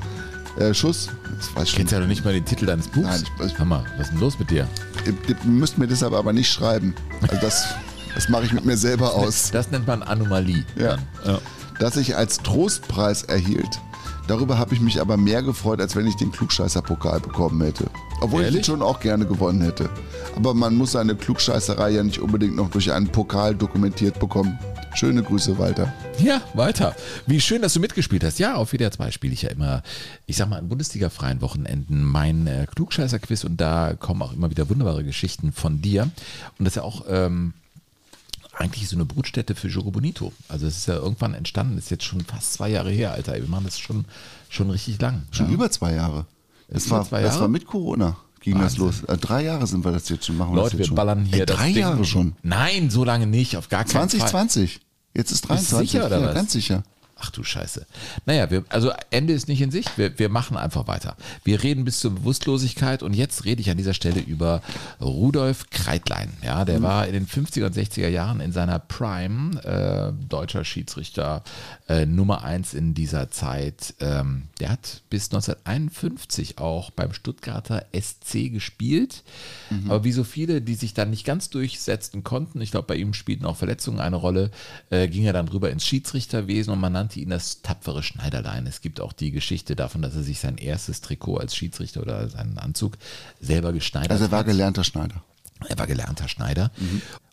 [0.59, 1.09] äh, Schuss.
[1.37, 3.07] Das weiß ich kennst ja noch nicht mal den Titel deines Buchs.
[3.07, 4.67] Nein, ich- ich- Hammer, was ist denn los mit dir?
[5.05, 6.93] Ihr, ihr müsst mir deshalb aber nicht schreiben.
[7.21, 7.65] Also das,
[8.15, 9.51] das mache ich mit mir selber aus.
[9.51, 10.65] Das nennt man Anomalie.
[10.75, 10.97] Ja.
[11.23, 11.37] Dann.
[11.79, 13.79] Dass ich als Trostpreis erhielt.
[14.27, 17.85] Darüber habe ich mich aber mehr gefreut, als wenn ich den Klugscheißer-Pokal bekommen hätte.
[18.21, 18.61] Obwohl ich Ehrlich?
[18.61, 19.89] ihn schon auch gerne gewonnen hätte.
[20.35, 24.57] Aber man muss seine Klugscheißerei ja nicht unbedingt noch durch einen Pokal dokumentiert bekommen.
[24.93, 25.93] Schöne Grüße, Walter.
[26.19, 26.95] Ja, weiter.
[27.25, 28.39] Wie schön, dass du mitgespielt hast.
[28.39, 29.83] Ja, auf WDR 2 spiele ich ja immer,
[30.27, 34.69] ich sag mal, an Bundesliga-freien Wochenenden mein äh, Klugscheißer-Quiz und da kommen auch immer wieder
[34.69, 36.03] wunderbare Geschichten von dir.
[36.03, 37.53] Und das ist ja auch ähm,
[38.53, 40.33] eigentlich so eine Brutstätte für Jogo Bonito.
[40.49, 43.33] Also es ist ja irgendwann entstanden, ist jetzt schon fast zwei Jahre her, Alter.
[43.33, 44.05] Wir machen das schon,
[44.49, 45.23] schon richtig lang.
[45.31, 45.53] Schon ja.
[45.53, 46.25] über zwei Jahre.
[46.67, 47.41] Das, war, zwei das Jahre?
[47.41, 48.17] war mit Corona.
[48.41, 48.85] Ging das Wahnsinn.
[48.85, 49.03] los.
[49.03, 50.53] Äh, drei Jahre sind wir das jetzt schon machen.
[50.53, 50.95] wir das Leute, wir schon.
[50.95, 51.77] ballern hier Ey, das drei Ding.
[51.77, 52.33] Jahre schon.
[52.43, 54.09] Nein, so lange nicht, auf gar keinen Fall.
[54.09, 54.79] 2020.
[55.13, 55.91] Jetzt ist 23.
[55.91, 56.35] sicher, oder ja, was?
[56.35, 56.83] Ganz sicher.
[57.21, 57.85] Ach du Scheiße.
[58.25, 59.97] Naja, wir, also Ende ist nicht in Sicht.
[59.97, 61.15] Wir, wir machen einfach weiter.
[61.43, 64.61] Wir reden bis zur Bewusstlosigkeit und jetzt rede ich an dieser Stelle über
[64.99, 66.33] Rudolf Kreitlein.
[66.43, 71.43] Ja, der war in den 50er und 60er Jahren in seiner Prime äh, deutscher Schiedsrichter
[71.87, 73.93] äh, Nummer eins in dieser Zeit.
[73.99, 79.23] Ähm, der hat bis 1951 auch beim Stuttgarter SC gespielt.
[79.87, 83.13] Aber wie so viele, die sich dann nicht ganz durchsetzen konnten, ich glaube, bei ihm
[83.13, 84.51] spielten auch Verletzungen eine Rolle,
[84.89, 88.65] äh, ging er dann rüber ins Schiedsrichterwesen und man nannte ihn das tapfere Schneiderlein.
[88.67, 92.29] Es gibt auch die Geschichte davon, dass er sich sein erstes Trikot als Schiedsrichter oder
[92.29, 92.97] seinen Anzug
[93.39, 94.45] selber geschneidert Also er war hat.
[94.47, 95.23] gelernter Schneider.
[95.67, 96.71] Er war gelernter Schneider.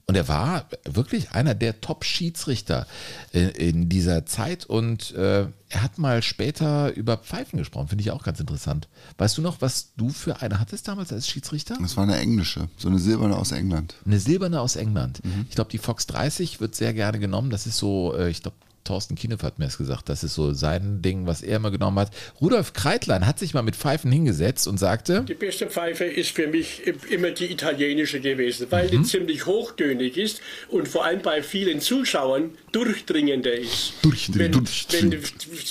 [0.07, 2.87] Und er war wirklich einer der Top-Schiedsrichter
[3.33, 4.65] in, dieser Zeit.
[4.65, 7.89] Und äh, er hat mal später über Pfeifen gesprochen.
[7.89, 8.89] Finde ich auch ganz interessant.
[9.19, 11.77] Weißt du noch, was du für eine hattest damals als Schiedsrichter?
[11.81, 13.97] Das war eine englische, so eine silberne aus England.
[14.07, 15.21] Eine silberne aus England.
[15.51, 17.51] Ich glaube, die Fox 30 wird sehr gerne genommen.
[17.51, 18.57] Das ist so, äh, ich glaube,
[18.89, 20.09] Thorsten Kienef hat mir das gesagt.
[20.09, 22.11] Das ist so sein Ding, was er immer genommen hat.
[22.41, 26.47] Rudolf Kreitlein hat sich mal mit Pfeifen hingesetzt und sagte, Die beste Pfeife ist für
[26.47, 31.81] mich immer die italienische gewesen, weil die ziemlich hochtönig ist und vor allem bei vielen
[31.81, 33.93] Zuschauern durchdringender ist.
[34.03, 34.93] Durchdringend.
[34.93, 35.23] Wenn, wenn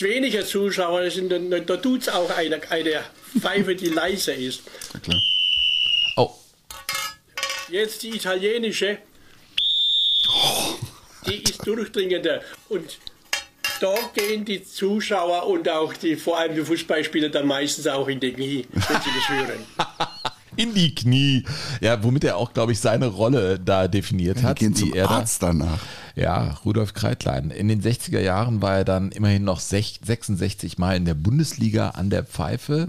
[0.02, 3.04] weniger Zuschauer sind, dann, dann tut es auch eine, eine
[3.40, 4.62] Pfeife, die leiser ist.
[4.94, 5.20] Na klar.
[6.18, 6.32] oh,
[7.70, 9.00] Jetzt die italienische,
[11.28, 13.00] die ist durchdringender und
[13.80, 18.20] da gehen die Zuschauer und auch die, vor allem die Fußballspieler dann meistens auch in
[18.20, 19.60] die Knie, wenn sie das hören.
[20.56, 21.44] in die Knie.
[21.82, 24.60] Ja, womit er auch, glaube ich, seine Rolle da definiert Die hat.
[24.60, 25.80] gehen zum die er da- Arzt danach.
[26.18, 27.52] Ja, Rudolf Kreitlein.
[27.52, 31.90] In den 60er Jahren war er dann immerhin noch sech- 66 Mal in der Bundesliga
[31.92, 32.88] an der Pfeife.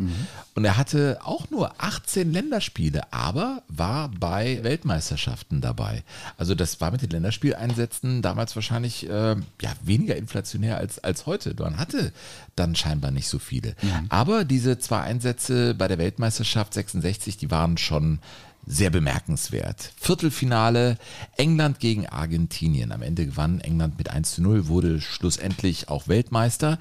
[0.55, 6.03] Und er hatte auch nur 18 Länderspiele, aber war bei Weltmeisterschaften dabei.
[6.37, 11.55] Also das war mit den Länderspieleinsätzen damals wahrscheinlich äh, ja, weniger inflationär als, als heute.
[11.59, 12.13] Man hatte
[12.57, 13.75] dann scheinbar nicht so viele.
[14.09, 18.19] Aber diese zwei Einsätze bei der Weltmeisterschaft 66, die waren schon
[18.67, 19.93] sehr bemerkenswert.
[19.97, 20.99] Viertelfinale
[21.37, 22.93] England gegen Argentinien.
[22.93, 26.79] Am Ende gewann England mit 1 zu 0, wurde schlussendlich auch Weltmeister.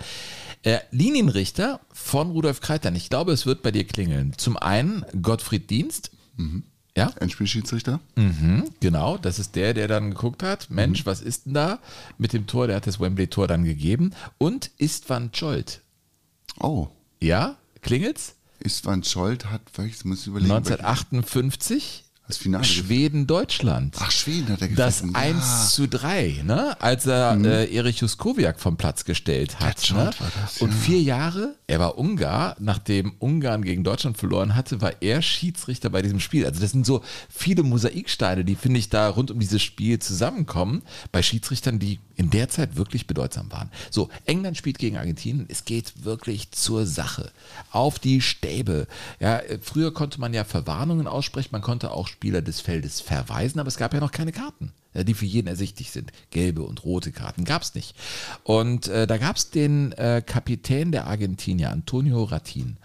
[0.64, 2.96] Äh, Linienrichter von Rudolf Kreitern.
[2.96, 4.34] Ich glaube, es wird bei dir klingeln.
[4.38, 6.12] Zum einen Gottfried Dienst.
[6.96, 8.00] Ja, Endspielschiedsrichter.
[8.16, 9.18] mhm, genau.
[9.18, 10.70] Das ist der, der dann geguckt hat.
[10.70, 11.80] Mensch, was ist denn da
[12.18, 12.68] mit dem Tor?
[12.68, 14.14] Der hat das Wembley-Tor dann gegeben.
[14.38, 15.82] Und Istvan Scholt.
[16.60, 16.88] Oh.
[17.22, 18.36] Ja, klingelt's?
[18.60, 20.52] Istvan Scholt hat, ich muss überlegen.
[20.52, 22.66] 1958 Das Finale.
[22.66, 23.96] Schweden-Deutschland.
[24.00, 25.16] Ach, Schweden hat er Das gepfiffen.
[25.16, 26.76] 1 zu 3, ne?
[26.82, 29.88] als er äh, Erich Juskowiak vom Platz gestellt hat.
[29.90, 30.12] Ja, Ne?
[30.42, 30.76] Das, Und ja.
[30.76, 36.02] vier Jahre, er war Ungar, nachdem Ungarn gegen Deutschland verloren hatte, war er Schiedsrichter bei
[36.02, 36.46] diesem Spiel.
[36.46, 40.82] Also das sind so viele Mosaiksteine, die, finde ich, da rund um dieses Spiel zusammenkommen,
[41.12, 43.72] bei Schiedsrichtern, die in der Zeit wirklich bedeutsam waren.
[43.92, 47.32] So, England spielt gegen Argentinien, es geht wirklich zur Sache.
[47.72, 48.88] Auf die Stäbe.
[49.20, 53.60] Ja, äh, früher konnte man ja Verwarnungen aussprechen, man konnte auch Spieler des Feldes verweisen,
[53.60, 56.12] aber es gab ja noch keine Karten, ja, die für jeden ersichtlich sind.
[56.32, 57.96] Gelbe und rote Karten gab es nicht.
[58.44, 62.78] Und äh, da gab es den äh, Kapitän der Argentinier, Antonio Ratin.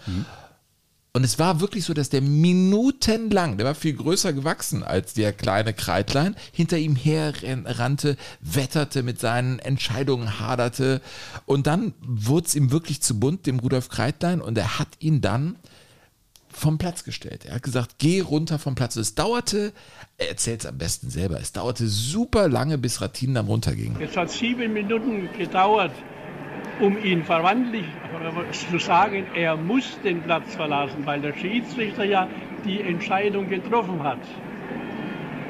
[1.14, 5.32] Und es war wirklich so, dass der minutenlang, der war viel größer gewachsen als der
[5.32, 11.00] kleine Kreitlein, hinter ihm herrannte, wetterte mit seinen Entscheidungen, haderte.
[11.46, 15.22] Und dann wurde es ihm wirklich zu bunt, dem Rudolf Kreitlein, und er hat ihn
[15.22, 15.56] dann
[16.52, 17.44] vom Platz gestellt.
[17.44, 18.96] Er hat gesagt, geh runter vom Platz.
[18.96, 19.72] Es dauerte,
[20.18, 23.96] er erzählt es am besten selber, es dauerte super lange, bis Ratin dann runterging.
[24.00, 25.92] Es hat sieben Minuten gedauert,
[26.80, 27.86] um ihn verwandlich
[28.70, 32.28] zu sagen, er muss den Platz verlassen, weil der Schiedsrichter ja
[32.64, 34.20] die Entscheidung getroffen hat.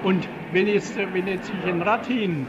[0.02, 2.46] Und wenn jetzt, wenn jetzt ich in Ratin,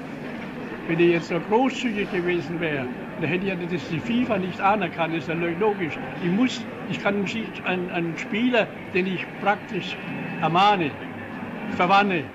[0.87, 2.87] wenn er jetzt so großzügig gewesen wäre,
[3.23, 5.97] dann hätte ja das die FIFA nicht anerkannt, ist ja logisch.
[6.21, 6.59] Ich muss,
[6.89, 7.25] ich kann
[7.63, 9.95] einen einen, Spieler, den ich praktisch
[10.41, 10.91] ermahne,
[11.77, 12.25] verwanne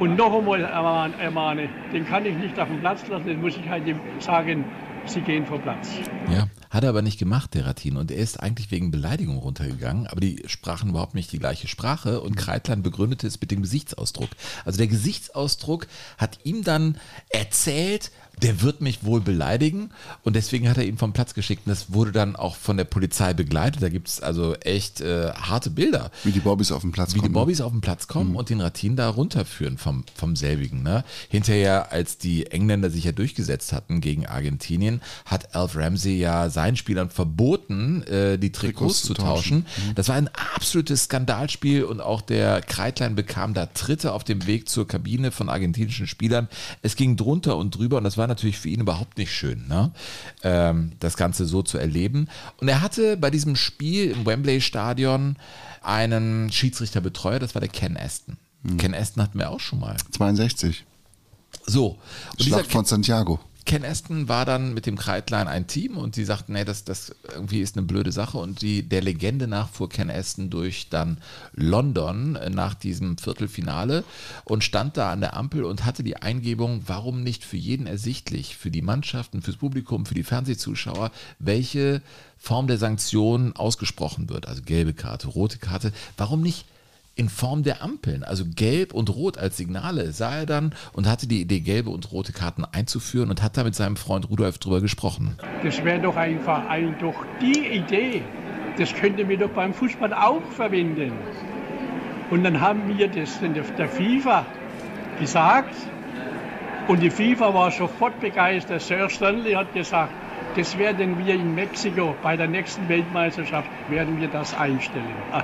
[0.00, 3.66] und noch einmal ermahne, den kann ich nicht auf den Platz lassen, den muss ich
[3.66, 3.84] halt
[4.18, 4.66] sagen,
[5.06, 5.88] sie gehen vom Platz.
[6.30, 7.96] Ja, hat er aber nicht gemacht, der Ratin.
[7.96, 12.20] Und er ist eigentlich wegen Beleidigung runtergegangen, aber die sprachen überhaupt nicht die gleiche Sprache
[12.20, 14.28] und Kreitlein begründete es mit dem Gesichtsausdruck.
[14.66, 15.86] Also der Gesichtsausdruck
[16.18, 16.98] hat ihm dann
[17.30, 19.90] erzählt, der wird mich wohl beleidigen
[20.22, 21.66] und deswegen hat er ihn vom Platz geschickt.
[21.66, 23.82] Und das wurde dann auch von der Polizei begleitet.
[23.82, 26.10] Da gibt es also echt äh, harte Bilder.
[26.24, 27.34] Wie die Bobbys auf den Platz Wie die kommen.
[27.34, 30.82] Bobbys auf den Platz kommen und den Ratin da runterführen vom, vom selbigen.
[30.82, 31.04] Ne?
[31.28, 36.76] Hinterher, als die Engländer sich ja durchgesetzt hatten gegen Argentinien, hat Alf Ramsey ja seinen
[36.76, 39.64] Spielern verboten, äh, die Trikots, Trikots zu tauschen.
[39.66, 39.94] tauschen.
[39.94, 44.68] Das war ein absolutes Skandalspiel und auch der Kreitlein bekam da Tritte auf dem Weg
[44.68, 46.48] zur Kabine von argentinischen Spielern.
[46.82, 49.92] Es ging drunter und drüber und das war natürlich für ihn überhaupt nicht schön, ne?
[50.42, 52.28] ähm, das Ganze so zu erleben.
[52.58, 55.36] Und er hatte bei diesem Spiel im Wembley-Stadion
[55.82, 58.36] einen Schiedsrichterbetreuer, das war der Ken Aston.
[58.64, 58.76] Hm.
[58.76, 59.96] Ken Aston hatten wir auch schon mal.
[60.12, 60.84] 62.
[61.66, 61.98] So.
[62.38, 63.40] Und Schlacht von Santiago.
[63.64, 67.14] Ken Aston war dann mit dem Kreitlein ein Team und die sagten, nee, das, das
[67.32, 68.38] irgendwie ist eine blöde Sache.
[68.38, 71.18] Und die, der Legende nach fuhr Ken Aston durch dann
[71.54, 74.04] London nach diesem Viertelfinale
[74.44, 78.56] und stand da an der Ampel und hatte die Eingebung, warum nicht für jeden ersichtlich,
[78.56, 82.02] für die Mannschaften, fürs Publikum, für die Fernsehzuschauer, welche
[82.38, 84.48] Form der Sanktion ausgesprochen wird.
[84.48, 85.92] Also gelbe Karte, rote Karte.
[86.16, 86.66] Warum nicht
[87.14, 91.26] in Form der Ampeln, also gelb und rot als Signale, sah er dann und hatte
[91.26, 94.80] die Idee, gelbe und rote Karten einzuführen und hat da mit seinem Freund Rudolf drüber
[94.80, 95.36] gesprochen.
[95.62, 98.22] Das wäre doch einfach ein, doch die Idee.
[98.78, 101.12] Das könnte wir doch beim Fußball auch verwenden.
[102.30, 104.46] Und dann haben wir das der FIFA
[105.20, 105.74] gesagt.
[106.88, 108.80] Und die FIFA war sofort begeistert.
[108.80, 110.12] Sir Stanley hat gesagt,
[110.56, 115.42] das werden wir in Mexiko bei der nächsten Weltmeisterschaft, werden wir das einstellen, ah,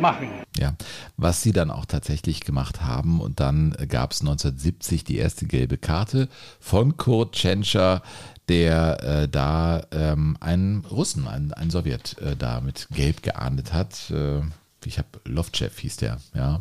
[0.00, 0.39] machen.
[0.60, 0.74] Ja,
[1.16, 3.22] was sie dann auch tatsächlich gemacht haben.
[3.22, 6.28] Und dann gab es 1970 die erste gelbe Karte
[6.60, 8.02] von Kurt Tschentscher,
[8.50, 14.10] der äh, da ähm, einen Russen, einen, einen Sowjet, äh, da mit Gelb geahndet hat.
[14.10, 14.42] Äh,
[14.84, 16.60] ich habe Lovchev hieß der, ja.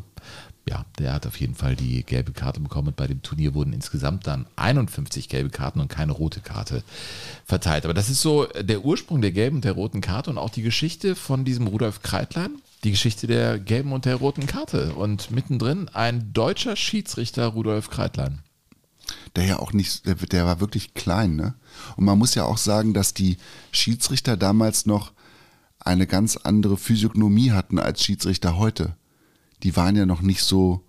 [0.69, 2.89] Ja, der hat auf jeden Fall die gelbe Karte bekommen.
[2.89, 6.83] Und bei dem Turnier wurden insgesamt dann 51 gelbe Karten und keine rote Karte
[7.43, 7.85] verteilt.
[7.85, 10.61] Aber das ist so der Ursprung der gelben und der roten Karte und auch die
[10.61, 12.51] Geschichte von diesem Rudolf Kreitlein.
[12.83, 14.93] Die Geschichte der gelben und der roten Karte.
[14.93, 18.39] Und mittendrin ein deutscher Schiedsrichter Rudolf Kreitlein.
[19.35, 21.55] Der ja auch nicht, der, der war wirklich klein, ne?
[21.95, 23.37] Und man muss ja auch sagen, dass die
[23.71, 25.13] Schiedsrichter damals noch
[25.79, 28.95] eine ganz andere Physiognomie hatten als Schiedsrichter heute.
[29.63, 30.85] Die waren ja noch nicht so,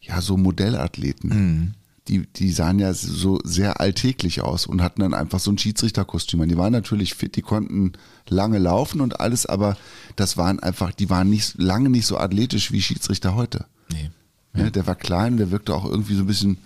[0.00, 1.74] ja, so Modellathleten.
[2.08, 6.48] Die, die sahen ja so sehr alltäglich aus und hatten dann einfach so ein Schiedsrichterkostüm.
[6.48, 7.92] Die waren natürlich fit, die konnten
[8.28, 9.76] lange laufen und alles, aber
[10.16, 13.66] das waren einfach, die waren nicht lange nicht so athletisch wie Schiedsrichter heute.
[13.92, 14.10] Nee.
[14.52, 16.58] Ne, der war klein, der wirkte auch irgendwie so ein bisschen,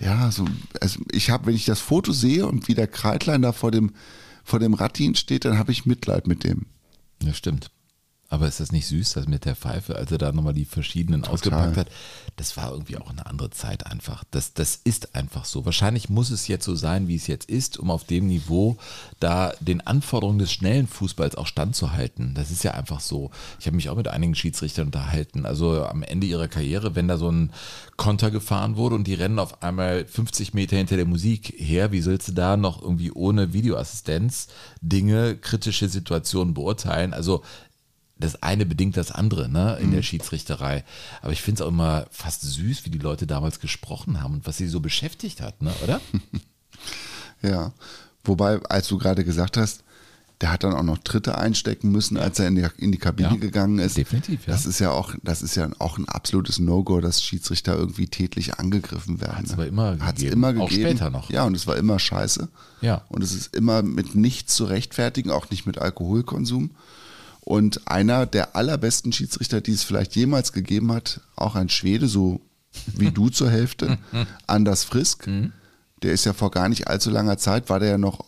[0.00, 0.44] ja, so,
[0.80, 3.92] also ich habe, wenn ich das Foto sehe und wie der Kreitlein da vor dem,
[4.42, 6.66] vor dem Rattin steht, dann habe ich Mitleid mit dem.
[7.20, 7.70] Das stimmt.
[8.28, 11.24] Aber ist das nicht süß, dass mit der Pfeife, als er da nochmal die verschiedenen
[11.24, 11.88] ausgepackt hat,
[12.36, 14.24] das war irgendwie auch eine andere Zeit einfach.
[14.30, 15.64] Das, das ist einfach so.
[15.64, 18.76] Wahrscheinlich muss es jetzt so sein, wie es jetzt ist, um auf dem Niveau
[19.20, 22.34] da den Anforderungen des schnellen Fußballs auch standzuhalten.
[22.34, 23.30] Das ist ja einfach so.
[23.60, 25.46] Ich habe mich auch mit einigen Schiedsrichtern unterhalten.
[25.46, 27.52] Also am Ende ihrer Karriere, wenn da so ein
[27.96, 32.00] Konter gefahren wurde und die rennen auf einmal 50 Meter hinter der Musik her, wie
[32.00, 34.48] sollst du da noch irgendwie ohne Videoassistenz
[34.82, 37.14] Dinge, kritische Situationen beurteilen?
[37.14, 37.42] Also
[38.18, 40.84] das eine bedingt das andere, ne, in der Schiedsrichterei.
[41.22, 44.46] Aber ich finde es auch immer fast süß, wie die Leute damals gesprochen haben und
[44.46, 46.00] was sie so beschäftigt hat, ne, oder?
[47.42, 47.72] Ja.
[48.24, 49.84] Wobei, als du gerade gesagt hast,
[50.40, 53.30] der hat dann auch noch Tritte einstecken müssen, als er in die, in die Kabine
[53.30, 53.96] Ja, gegangen ist.
[53.96, 54.52] definitiv, ja.
[54.52, 58.58] Das ist ja auch, das ist ja auch ein absolutes No-Go, dass Schiedsrichter irgendwie tätlich
[58.58, 59.36] angegriffen werden.
[59.38, 59.54] Hat's ne?
[59.54, 60.44] aber immer Hat's gegeben.
[60.44, 60.88] immer Auch gegeben.
[60.90, 61.30] später noch.
[61.30, 62.48] Ja, und es war immer scheiße.
[62.82, 63.02] Ja.
[63.08, 66.70] Und es ist immer mit nichts zu rechtfertigen, auch nicht mit Alkoholkonsum.
[67.48, 72.40] Und einer der allerbesten Schiedsrichter, die es vielleicht jemals gegeben hat, auch ein Schwede, so
[72.96, 73.98] wie du zur Hälfte,
[74.48, 75.52] Anders Frisk, Mhm.
[76.02, 78.24] der ist ja vor gar nicht allzu langer Zeit, war der ja noch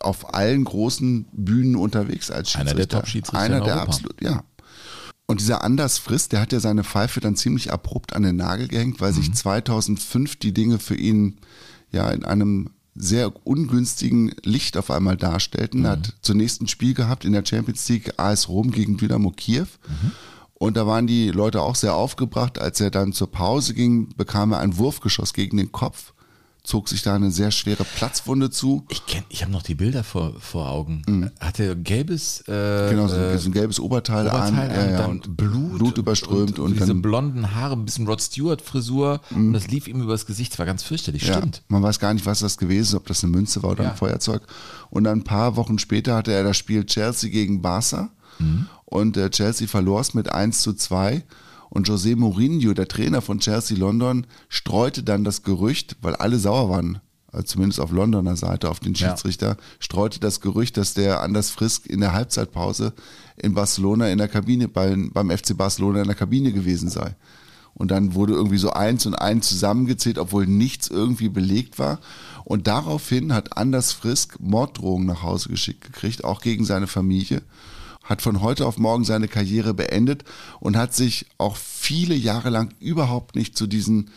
[0.00, 2.74] auf allen großen Bühnen unterwegs als Einer Schiedsrichter.
[2.74, 4.42] der Top-Schiedsrichter Einer in der absolut, ja.
[5.28, 8.66] Und dieser Anders Frist, der hat ja seine Pfeife dann ziemlich abrupt an den Nagel
[8.68, 9.16] gehängt, weil Mhm.
[9.16, 11.38] sich 2005 die Dinge für ihn
[11.92, 15.84] ja in einem sehr ungünstigen Licht auf einmal darstellten.
[15.84, 19.66] Er hat zunächst ein Spiel gehabt in der Champions League AS Rom gegen Dynamo Kiew.
[20.54, 22.58] Und da waren die Leute auch sehr aufgebracht.
[22.58, 26.14] Als er dann zur Pause ging, bekam er ein Wurfgeschoss gegen den Kopf,
[26.66, 28.84] zog sich da eine sehr schwere Platzwunde zu.
[28.88, 31.30] Ich kenn, ich habe noch die Bilder vor, vor Augen.
[31.40, 35.06] Hat er gelbes äh, Genau, so äh, so ein gelbes Oberteil, Oberteil an, an, ja,
[35.06, 39.52] und Blut, Blut überströmt und, diese dann blonden Haare, ein bisschen Rod Stewart Frisur und
[39.52, 40.52] das lief ihm übers Gesicht.
[40.52, 41.62] Das war ganz fürchterlich, Ja, stimmt.
[41.68, 43.90] man weiß gar nicht, was das gewesen ist, ob das eine Münze war oder Ja.
[43.92, 44.42] ein Feuerzeug.
[44.90, 48.66] Und dann ein paar Wochen später hatte er das Spiel Chelsea gegen Barca Mhm.
[48.84, 51.22] und äh, Chelsea verlor es mit 1 zu 2.
[51.70, 56.70] Und José Mourinho, der Trainer von Chelsea London, streute dann das Gerücht, weil alle sauer
[56.70, 57.00] waren,
[57.32, 59.08] also zumindest auf Londoner Seite, auf den Ja.
[59.08, 62.92] Schiedsrichter, streute das Gerücht, dass der Anders Frisk in der Halbzeitpause
[63.36, 67.14] in Barcelona in der Kabine, beim, beim FC Barcelona in der Kabine gewesen sei.
[67.74, 71.98] Und dann wurde irgendwie so eins und eins zusammengezählt, obwohl nichts irgendwie belegt war.
[72.44, 77.42] Und daraufhin hat Anders Frisk Morddrohungen nach Hause geschickt gekriegt, auch gegen seine Familie.
[78.06, 80.24] Hat von heute auf morgen seine Karriere beendet
[80.60, 84.10] und hat sich auch viele Jahre lang überhaupt nicht zu diesen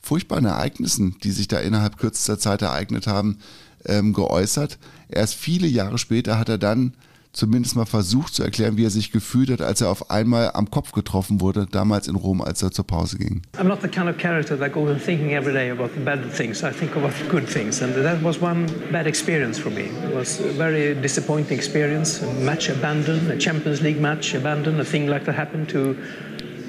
[0.00, 3.38] furchtbaren Ereignissen, die sich da innerhalb kürzester Zeit ereignet haben,
[3.84, 4.78] ähm, geäußert.
[5.08, 6.94] Erst viele Jahre später hat er dann
[7.32, 10.70] zumindest mal versucht zu erklären, wie er sich gefühlt hat, als er auf einmal am
[10.70, 13.42] Kopf getroffen wurde, damals in Rom, als er zur Pause ging.
[13.58, 16.20] I'm not the kind of character that goes on thinking every day about the bad
[16.34, 16.62] things.
[16.62, 19.82] I think about the good things, and that was one bad experience for me.
[19.82, 22.22] It was a very disappointing experience.
[22.22, 24.80] A match abandoned, a Champions League match abandoned.
[24.80, 25.96] A thing like that happened to,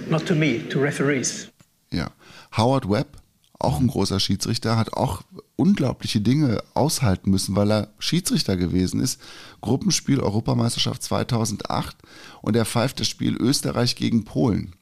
[0.09, 1.49] not to me, to referees.
[1.91, 2.11] Ja.
[2.51, 3.17] Howard Webb,
[3.59, 5.21] auch ein großer Schiedsrichter, hat auch
[5.61, 9.21] unglaubliche Dinge aushalten müssen, weil er Schiedsrichter gewesen ist.
[9.61, 11.95] Gruppenspiel Europameisterschaft 2008
[12.41, 14.73] und er pfeift das Spiel Österreich gegen Polen.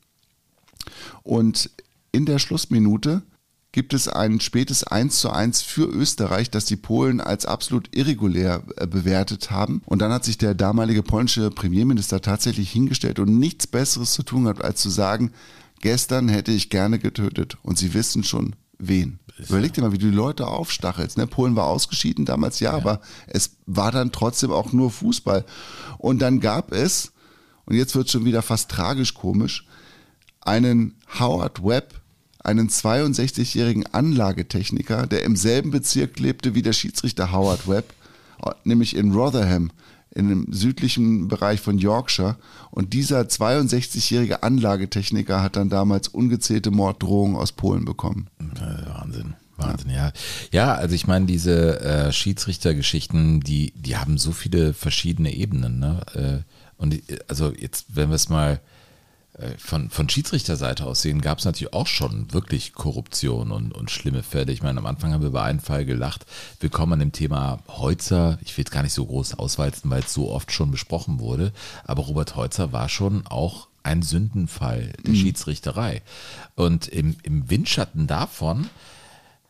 [1.22, 1.70] Und
[2.14, 3.24] in der Schlussminute
[3.74, 8.64] gibt es ein spätes 1 zu 1 für Österreich, das die Polen als absolut irregulär
[8.78, 9.82] äh, bewertet haben.
[9.86, 14.44] Und dann hat sich der damalige polnische Premierminister tatsächlich hingestellt und nichts Besseres zu tun
[14.44, 15.32] gehabt, als zu sagen,
[15.82, 17.58] gestern hätte ich gerne getötet.
[17.62, 19.20] Und sie wissen schon, wen.
[19.48, 21.18] Überleg dir mal, wie du die Leute aufstachelst.
[21.18, 21.28] Ne?
[21.28, 25.46] Polen war ausgeschieden damals, ja, aber es war dann trotzdem auch nur Fußball.
[25.98, 27.12] Und dann gab es,
[27.66, 29.66] und jetzt wird schon wieder fast tragisch komisch,
[30.42, 31.94] einen Howard Webb,
[32.44, 37.94] einen 62-jährigen Anlagetechniker, der im selben Bezirk lebte wie der Schiedsrichter Howard Webb,
[38.64, 39.72] nämlich in Rotherham,
[40.12, 42.38] in dem südlichen Bereich von Yorkshire.
[42.72, 48.28] Und dieser 62-jährige Anlagetechniker hat dann damals ungezählte Morddrohungen aus Polen bekommen.
[48.40, 49.36] Wahnsinn.
[49.58, 50.12] Wahnsinn, ja.
[50.52, 55.80] Ja, also ich meine, diese äh, Schiedsrichtergeschichten, die, die haben so viele verschiedene Ebenen.
[55.80, 56.02] Ne?
[56.14, 58.62] Äh, und äh, also jetzt, wenn wir es mal
[59.58, 64.24] von, von Schiedsrichterseite aus sehen, gab es natürlich auch schon wirklich Korruption und, und schlimme
[64.24, 64.52] Fälle.
[64.52, 66.26] Ich meine, am Anfang haben wir über einen Fall gelacht.
[66.60, 68.38] Wir kommen an dem Thema Heutzer.
[68.42, 71.54] Ich will es gar nicht so groß auswalzen, weil es so oft schon besprochen wurde.
[71.86, 76.02] Aber Robert Heutzer war schon auch ein Sündenfall der Schiedsrichterei.
[76.56, 78.70] Und im, im Windschatten davon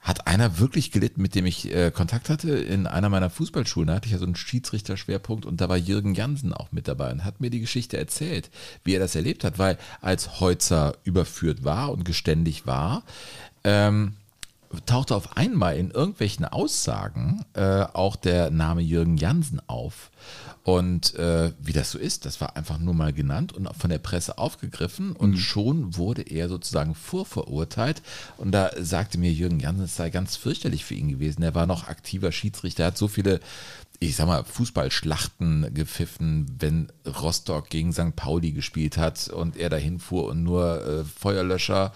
[0.09, 3.89] hat einer wirklich gelitten, mit dem ich äh, Kontakt hatte in einer meiner Fußballschulen.
[3.89, 7.11] Da hatte ich ja so einen Schiedsrichterschwerpunkt und da war Jürgen Jansen auch mit dabei
[7.11, 8.49] und hat mir die Geschichte erzählt,
[8.83, 13.03] wie er das erlebt hat, weil als Heutzer überführt war und geständig war,
[13.63, 14.13] ähm,
[14.85, 20.11] tauchte auf einmal in irgendwelchen Aussagen äh, auch der Name Jürgen Jansen auf.
[20.63, 23.97] Und äh, wie das so ist, das war einfach nur mal genannt und von der
[23.97, 28.03] Presse aufgegriffen und schon wurde er sozusagen vorverurteilt.
[28.37, 31.41] Und da sagte mir Jürgen Jansen, es sei ganz fürchterlich für ihn gewesen.
[31.41, 33.39] Er war noch aktiver Schiedsrichter, hat so viele
[34.01, 38.15] ich sag mal, Fußballschlachten gepfiffen, wenn Rostock gegen St.
[38.15, 41.91] Pauli gespielt hat und er dahin fuhr und nur äh, Feuerlöscher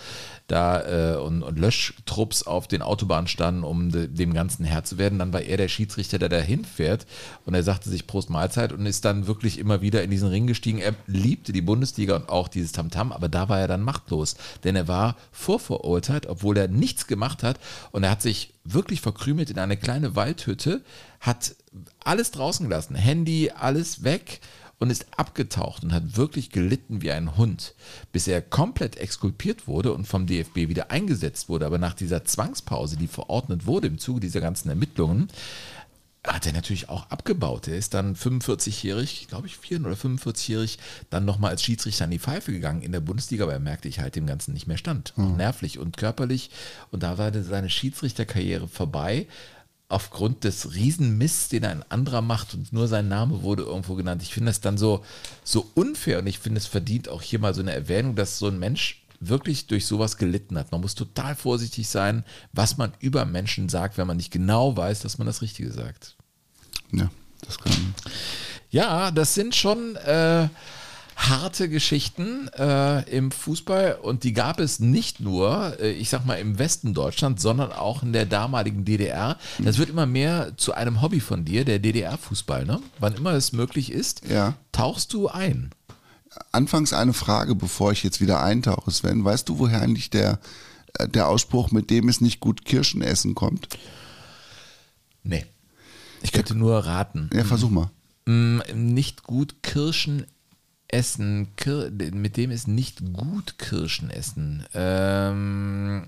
[0.48, 4.98] da äh, und, und Löschtrupps auf den Autobahnen standen, um de, dem Ganzen Herr zu
[4.98, 5.18] werden.
[5.18, 7.08] Dann war er der Schiedsrichter, der dahin fährt
[7.46, 10.46] und er sagte sich Prost Mahlzeit und ist dann wirklich immer wieder in diesen Ring
[10.46, 10.80] gestiegen.
[10.80, 14.36] Er liebte die Bundesliga und auch dieses Tamtam, aber da war er dann machtlos,
[14.66, 17.62] denn er war vorverurteilt, obwohl er nichts gemacht hat
[17.94, 20.82] und er hat sich wirklich verkrümelt in eine kleine Waldhütte,
[21.22, 21.56] hat
[22.04, 24.42] alles draußen gelassen, Handy, alles weg
[24.80, 27.74] und ist abgetaucht und hat wirklich gelitten wie ein Hund,
[28.12, 31.66] bis er komplett exkulpiert wurde und vom DFB wieder eingesetzt wurde.
[31.66, 35.30] Aber nach dieser Zwangspause, die verordnet wurde im Zuge dieser ganzen Ermittlungen,
[36.26, 37.68] hat er natürlich auch abgebaut.
[37.68, 42.20] Er ist dann 45-jährig, glaube ich, 44 oder 45-jährig, dann nochmal als Schiedsrichter an die
[42.20, 45.18] Pfeife gegangen in der Bundesliga, aber er merkte, ich halt dem Ganzen nicht mehr stand.
[45.18, 45.36] Mhm.
[45.36, 46.50] Nervlich und körperlich.
[46.92, 49.28] Und da war seine Schiedsrichterkarriere vorbei.
[49.94, 54.24] Aufgrund des Riesenmists, den ein anderer macht und nur sein Name wurde irgendwo genannt.
[54.24, 55.06] Ich finde das dann so,
[55.44, 58.48] so unfair und ich finde, es verdient auch hier mal so eine Erwähnung, dass so
[58.48, 60.72] ein Mensch wirklich durch sowas gelitten hat.
[60.72, 65.02] Man muss total vorsichtig sein, was man über Menschen sagt, wenn man nicht genau weiß,
[65.02, 66.16] dass man das Richtige sagt.
[66.92, 67.10] Ja,
[67.42, 67.94] das kann.
[68.72, 70.50] Ja, das sind schon äh,
[71.16, 76.36] harte Geschichten äh, im Fußball und die gab es nicht nur, äh, ich sag mal,
[76.36, 79.38] im Westen Deutschlands, sondern auch in der damaligen DDR.
[79.60, 82.82] Das wird immer mehr zu einem Hobby von dir, der DDR-Fußball, ne?
[83.00, 84.56] Wann immer es möglich ist, Ja.
[84.72, 85.72] tauchst du ein.
[86.52, 89.24] Anfangs eine Frage, bevor ich jetzt wieder eintauche, Sven.
[89.24, 90.40] Weißt du, woher eigentlich der,
[90.98, 93.68] äh, der Ausspruch, mit dem es nicht gut Kirschen essen kommt?
[95.24, 95.46] Nee.
[96.22, 97.30] Ich könnte nur raten.
[97.34, 97.90] Ja, versuch mal.
[98.26, 100.26] Mm, Nicht gut Kirschen
[100.94, 104.64] essen, Kir mit dem ist nicht gut Kirschen essen.
[104.74, 106.04] Ähm,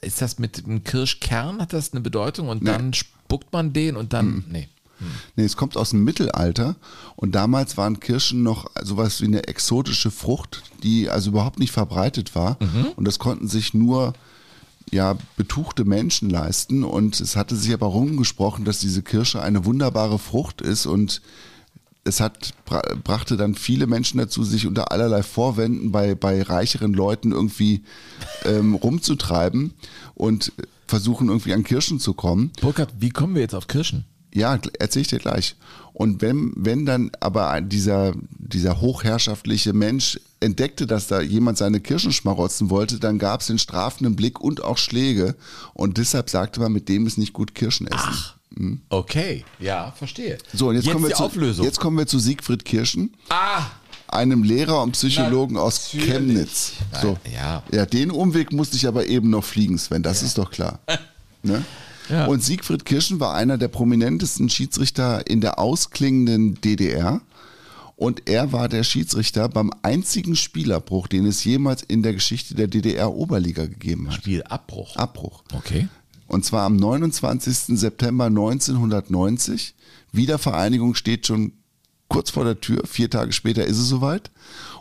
[0.00, 2.70] ist das mit dem Kirschkern, hat das eine Bedeutung und Nee.
[2.70, 4.68] dann spuckt man den und dann, nee.
[5.36, 6.76] Nee, es kommt aus dem Mittelalter
[7.16, 12.34] und damals waren Kirschen noch sowas wie eine exotische Frucht, die also überhaupt nicht verbreitet
[12.34, 12.58] war
[12.96, 14.14] und das konnten sich nur
[14.92, 20.18] ja, betuchte Menschen leisten und es hatte sich aber rumgesprochen, dass diese Kirsche eine wunderbare
[20.18, 21.20] Frucht ist und
[22.04, 26.92] es hat, bra brachte dann viele Menschen dazu, sich unter allerlei Vorwänden bei, bei reicheren
[26.92, 27.82] Leuten irgendwie
[28.44, 29.72] ähm, rumzutreiben
[30.14, 30.52] und
[30.86, 32.52] versuchen irgendwie an Kirschen zu kommen.
[32.60, 34.04] Burkhard, wie kommen wir jetzt auf Kirschen?
[34.34, 35.56] Ja, erzähl ich dir gleich.
[35.92, 42.12] Und wenn, wenn dann aber dieser, dieser hochherrschaftliche Mensch entdeckte, dass da jemand seine Kirschen
[42.12, 45.36] schmarotzen wollte, dann gab es den strafenden Blick und auch Schläge.
[45.72, 48.33] Und deshalb sagte man, mit dem ist nicht gut Kirschen essen.
[48.88, 50.38] Okay, ja, verstehe.
[50.52, 51.64] So, und jetzt, kommen wir die zu, Auflösung.
[51.64, 53.62] jetzt kommen wir zu Siegfried Kirschen, ah,
[54.08, 56.12] einem Lehrer und Psychologen aus Natürlich.
[56.12, 56.72] Chemnitz.
[57.02, 57.18] So.
[57.34, 57.62] ja.
[57.72, 60.78] Ja, den Umweg musste ich aber eben noch fliegen, Sven, das ist doch klar.
[61.42, 61.64] ne?
[62.08, 62.26] Ja.
[62.26, 67.20] Und Siegfried Kirschen war einer der prominentesten Schiedsrichter in der ausklingenden DDR.
[67.96, 72.66] Und er war der Schiedsrichter beim einzigen Spielabbruch, den es jemals in der Geschichte der
[72.66, 74.16] DDR-Oberliga gegeben hat.
[74.16, 74.96] Spielabbruch.
[74.96, 75.44] Abbruch.
[75.52, 75.88] Okay.
[76.34, 77.78] Und zwar am 29.
[77.78, 79.76] September 1990.
[80.10, 81.52] Wiedervereinigung steht schon
[82.08, 82.82] kurz vor der Tür.
[82.88, 84.32] Vier Tage später ist es soweit.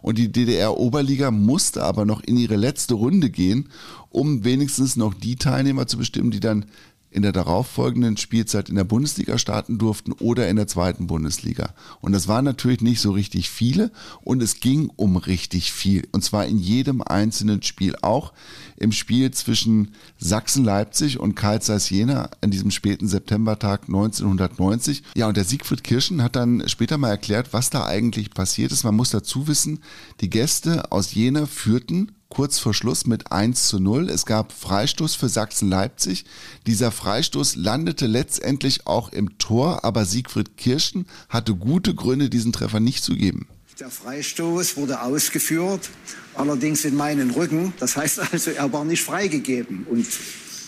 [0.02, 3.70] Und die DDR-Oberliga musste aber noch in ihre letzte Runde gehen,
[4.10, 6.66] um wenigstens noch die Teilnehmer zu bestimmen, die dann
[7.14, 11.74] in der darauffolgenden Spielzeit in der Bundesliga starten durften oder in der zweiten Bundesliga.
[12.02, 13.92] Und das waren natürlich nicht so richtig viele
[14.22, 16.08] und es ging um richtig viel.
[16.12, 17.96] Und zwar in jedem einzelnen Spiel.
[18.02, 18.34] Auch
[18.78, 25.04] im Spiel zwischen Sachsen-Leipzig und Karl Zeiss Jena an diesem späten Septembertag 1990.
[25.16, 28.84] Ja, und der Siegfried Kirschen hat dann später mal erklärt, was da eigentlich passiert ist.
[28.84, 29.80] Man muss dazu wissen,
[30.22, 34.10] die Gäste aus Jena führten kurz vor Schluss mit 1 zu 0.
[34.10, 36.26] Es gab Freistoß für Sachsen-Leipzig.
[36.66, 42.80] Dieser Freistoß landete letztendlich auch im Tor, aber Siegfried Kirschen hatte gute Gründe, diesen Treffer
[42.80, 43.48] nicht zu geben.
[43.80, 45.92] Der Freistoß wurde ausgeführt,
[46.34, 47.74] allerdings in meinen Rücken.
[47.80, 49.86] Das heißt also, er war nicht freigegeben.
[49.88, 50.08] Und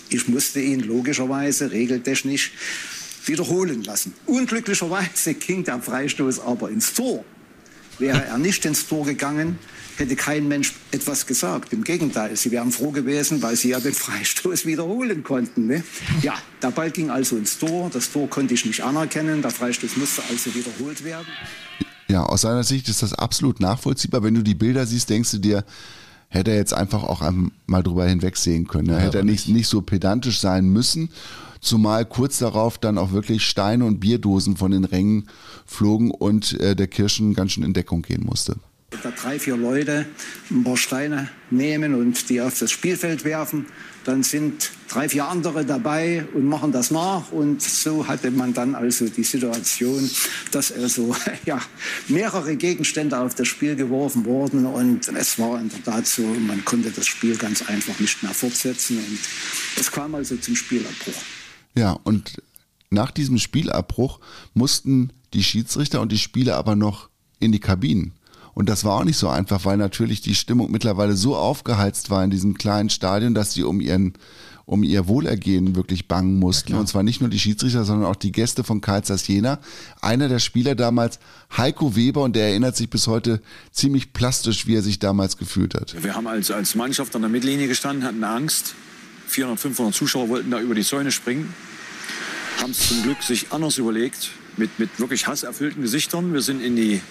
[0.09, 2.51] ich musste ihn logischerweise regeltechnisch
[3.25, 4.13] wiederholen lassen.
[4.27, 7.25] Unglücklicherweise ging der Freistoß aber ins Tor.
[7.97, 9.57] Wäre er nicht ins Tor gegangen,
[9.97, 11.73] hätte kein Mensch etwas gesagt.
[11.73, 15.67] Im Gegenteil, sie wären froh gewesen, weil sie ja den Freistoß wiederholen konnten.
[15.67, 15.83] Ne?
[16.21, 17.89] Ja, der Ball ging also ins Tor.
[17.93, 19.41] Das Tor konnte ich nicht anerkennen.
[19.41, 21.27] Der Freistoß musste also wiederholt werden.
[22.07, 24.23] Ja, aus seiner Sicht ist das absolut nachvollziehbar.
[24.23, 25.65] Wenn du die Bilder siehst, denkst du dir,
[26.29, 28.89] hätte er jetzt einfach auch einmal mal drüber hinwegsehen können.
[28.89, 31.09] Er Ja, hätte er nicht, nicht so pedantisch sein müssen,
[31.61, 35.29] zumal kurz darauf dann auch wirklich Steine und Bierdosen von den Rängen
[35.65, 38.57] flogen und äh, der Kirschen ganz schön in Deckung gehen musste.
[39.01, 40.05] Da drei, vier Leute
[40.49, 43.65] ein paar Steine nehmen und die auf das Spielfeld werfen.
[44.03, 47.31] Dann sind drei, vier andere dabei und machen das nach.
[47.31, 50.09] Und so hatte man dann also die Situation,
[50.51, 51.15] dass also
[51.45, 51.59] ja,
[52.07, 54.65] mehrere Gegenstände auf das Spiel geworfen wurden.
[54.65, 58.33] Und es war in der Tat so, man konnte das Spiel ganz einfach nicht mehr
[58.33, 58.97] fortsetzen.
[58.97, 59.19] Und
[59.79, 61.21] es kam also zum Spielabbruch.
[61.73, 62.41] Ja, und
[62.89, 64.19] nach diesem Spielabbruch
[64.53, 68.13] mussten die Schiedsrichter und die Spieler aber noch in die Kabinen.
[68.55, 72.23] Und das war auch nicht so einfach, weil natürlich die Stimmung mittlerweile so aufgeheizt war
[72.23, 74.13] in diesem kleinen Stadion, dass sie um ihren
[74.65, 76.73] um ihr Wohlergehen wirklich bangen mussten.
[76.73, 79.59] und zwar nicht nur die Schiedsrichter, sondern auch die Gäste von Kaisers Jena.
[80.01, 81.19] Einer der Spieler damals,
[81.55, 83.41] Heiko Weber, und der erinnert sich bis heute
[83.71, 86.01] ziemlich plastisch, wie er sich damals gefühlt hat.
[86.01, 88.73] Wir haben als, als Mannschaft an der Mittellinie gestanden, hatten Angst.
[89.27, 91.53] 400, 500 Zuschauer wollten da über die Zäune springen.
[92.59, 96.33] Haben es zum Glück sich anders überlegt, mit, mit wirklich hasserfüllten Gesichtern.
[96.33, 97.01] Wir sind in die,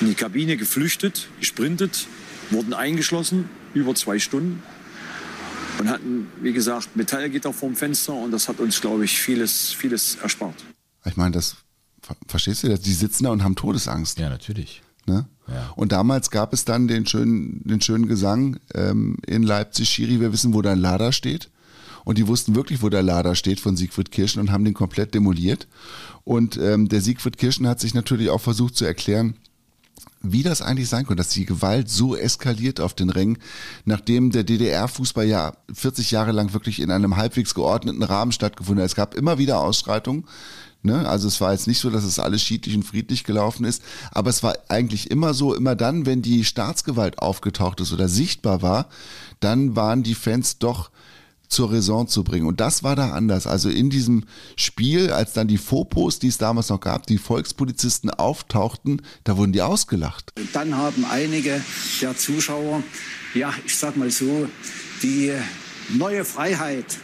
[0.00, 2.06] in die Kabine geflüchtet, gesprintet,
[2.50, 4.62] wurden eingeschlossen, über zwei Stunden.
[5.78, 10.16] Und hatten, wie gesagt, Metallgitter vorm Fenster und das hat uns, glaube ich, vieles, vieles
[10.22, 10.54] erspart.
[11.04, 11.56] Ich meine, das
[12.00, 12.80] ver- verstehst du das?
[12.80, 14.18] Die sitzen da und haben Todesangst.
[14.18, 14.82] Ja, natürlich.
[15.06, 15.26] Ne?
[15.48, 15.72] Ja.
[15.74, 20.32] Und damals gab es dann den schönen, den schönen Gesang ähm, in Leipzig, Schiri, wir
[20.32, 21.50] wissen, wo dein Lader steht.
[22.04, 25.12] Und die wussten wirklich, wo der Lader steht von Siegfried Kirschen und haben den komplett
[25.12, 25.66] demoliert.
[26.22, 29.34] Und ähm, der Siegfried Kirschen hat sich natürlich auch versucht zu erklären,
[30.22, 33.38] wie das eigentlich sein konnte, dass die Gewalt so eskaliert auf den Rängen,
[33.84, 38.90] nachdem der DDR-Fußball ja 40 Jahre lang wirklich in einem halbwegs geordneten Rahmen stattgefunden hat.
[38.90, 40.24] Es gab immer wieder Ausschreitungen.
[40.82, 41.08] Ne?
[41.08, 44.30] Also es war jetzt nicht so, dass es alles schiedlich und friedlich gelaufen ist, aber
[44.30, 48.88] es war eigentlich immer so, immer dann, wenn die Staatsgewalt aufgetaucht ist oder sichtbar war,
[49.40, 50.90] dann waren die Fans doch
[51.48, 52.46] zur Raison zu bringen.
[52.46, 53.46] Und das war da anders.
[53.46, 54.24] Also in diesem
[54.56, 59.52] Spiel, als dann die Fopos, die es damals noch gab, die Volkspolizisten auftauchten, da wurden
[59.52, 60.32] die ausgelacht.
[60.36, 61.62] Und dann haben einige
[62.00, 62.82] der Zuschauer,
[63.34, 64.48] ja, ich sag mal so,
[65.02, 65.32] die
[65.90, 66.98] neue Freiheit,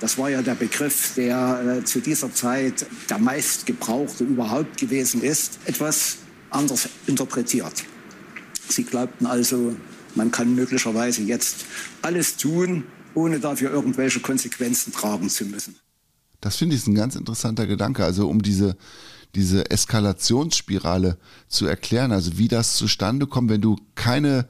[0.00, 5.58] das war ja der Begriff, der äh, zu dieser Zeit der meistgebrauchte überhaupt gewesen ist,
[5.66, 6.18] etwas
[6.50, 7.84] anders interpretiert.
[8.68, 9.74] Sie glaubten also,
[10.14, 11.66] man kann möglicherweise jetzt
[12.02, 12.84] alles tun,
[13.14, 15.76] ohne dafür irgendwelche Konsequenzen tragen zu müssen.
[16.40, 18.04] Das finde ich ist ein ganz interessanter Gedanke.
[18.04, 18.76] Also um diese,
[19.34, 24.48] diese Eskalationsspirale zu erklären, also wie das zustande kommt, wenn du keine,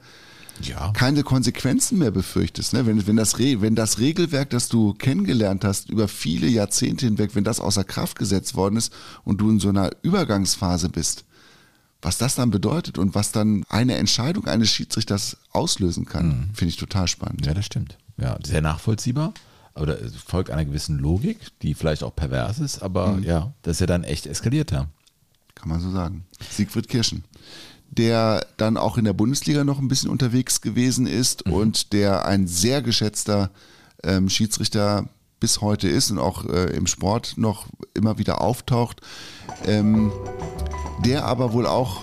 [0.61, 0.91] Ja.
[0.93, 2.73] keine Konsequenzen mehr befürchtest.
[2.73, 2.85] Ne?
[2.85, 7.31] Wenn, wenn, das Re wenn das Regelwerk, das du kennengelernt hast, über viele Jahrzehnte hinweg,
[7.35, 8.93] wenn das außer Kraft gesetzt worden ist
[9.23, 11.25] und du in so einer Übergangsphase bist,
[12.01, 16.77] was das dann bedeutet und was dann eine Entscheidung eines Schiedsrichters auslösen kann, finde ich
[16.77, 17.45] total spannend.
[17.45, 17.97] Ja, das stimmt.
[18.21, 19.33] Ja, sehr nachvollziehbar.
[19.73, 23.23] Aber das folgt einer gewissen Logik, die vielleicht auch pervers ist, aber Mhm.
[23.23, 24.87] ja, das ist ja dann echt eskaliert, ja.
[25.55, 26.25] Kann man so sagen.
[26.49, 27.23] Siegfried Kirschen.
[27.89, 32.47] Der dann auch in der Bundesliga noch ein bisschen unterwegs gewesen ist und der ein
[32.47, 33.49] sehr geschätzter
[34.03, 35.07] ähm, Schiedsrichter
[35.39, 39.01] bis heute ist und auch äh, im Sport noch immer wieder auftaucht.
[39.65, 40.11] Ähm,
[41.05, 42.01] der aber wohl auch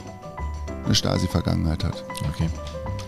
[0.84, 2.04] eine Stasi-Vergangenheit hat.
[2.28, 2.48] Okay.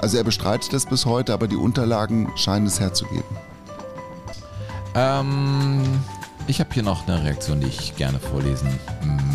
[0.00, 3.36] Also er bestreitet das bis heute, aber die Unterlagen scheinen es herzugeben.
[4.94, 5.82] Ähm,
[6.46, 8.68] ich habe hier noch eine Reaktion, die ich gerne vorlesen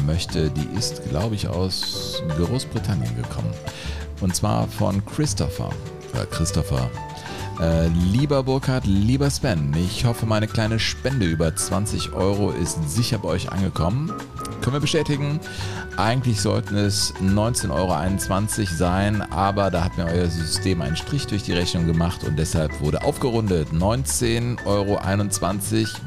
[0.08, 0.50] möchte.
[0.50, 3.52] Die ist, glaube ich, aus Großbritannien gekommen.
[4.22, 5.70] Und zwar von Christopher.
[6.14, 6.90] Äh, Christopher.
[7.60, 13.20] Äh, lieber Burkhard, lieber Sven, ich hoffe, meine kleine Spende über 20 Euro ist sicher
[13.20, 14.12] bei euch angekommen.
[14.62, 15.40] Können wir bestätigen.
[15.98, 21.44] Eigentlich sollten es 19,21 Euro sein, aber da hat mir euer System einen Strich durch
[21.44, 25.00] die Rechnung gemacht und deshalb wurde aufgerundet 19,21 Euro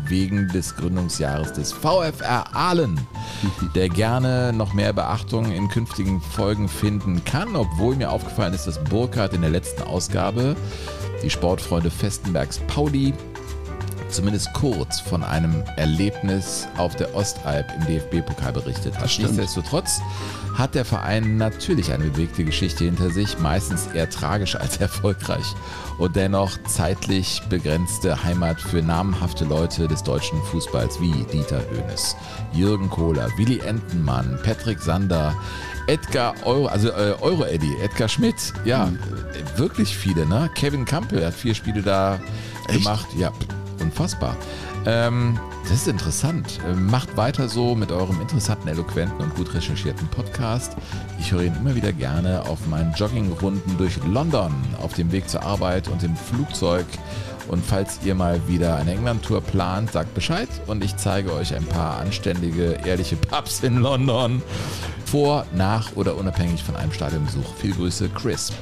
[0.08, 3.00] wegen des Gründungsjahres des VfR Aalen,
[3.74, 8.82] der gerne noch mehr Beachtung in künftigen Folgen finden kann, obwohl mir aufgefallen ist, dass
[8.84, 10.56] Burkhardt in der letzten Ausgabe
[11.22, 13.14] die Sportfreunde Festenbergs Pauli
[14.10, 19.18] zumindest kurz von einem Erlebnis auf der Ostalb im DFB-Pokal berichtet hat.
[19.18, 20.00] Nichtsdestotrotz
[20.54, 25.54] hat der Verein natürlich eine bewegte Geschichte hinter sich, meistens eher tragisch als erfolgreich.
[25.98, 32.16] Und dennoch zeitlich begrenzte Heimat für namhafte Leute des deutschen Fußballs wie Dieter Hoeneß,
[32.52, 35.34] Jürgen Kohler, Willi Entenmann, Patrick Sander,
[35.88, 40.50] Edgar Euro, also äh, Euro Eddie, Edgar Schmidt, ja, äh, wirklich viele, ne?
[40.54, 42.20] Kevin Campbell hat vier Spiele da
[42.68, 43.32] gemacht, ja,
[43.88, 44.36] unfassbar.
[44.86, 46.60] Ähm, das ist interessant.
[46.66, 50.76] Ähm, Macht weiter so mit eurem interessanten, eloquenten und gut recherchierten Podcast.
[51.18, 55.42] Ich höre ihn immer wieder gerne auf meinen Joggingrunden durch London, auf dem Weg zur
[55.42, 56.86] Arbeit und im Flugzeug.
[57.48, 61.64] Und falls ihr mal wieder eine England-Tour plant, sagt Bescheid und ich zeige euch ein
[61.64, 64.42] paar anständige, ehrliche Pubs in London.
[65.06, 67.54] Vor, nach oder unabhängig von einem Stadionbesuch.
[67.58, 68.52] Viele Grüße, Chris.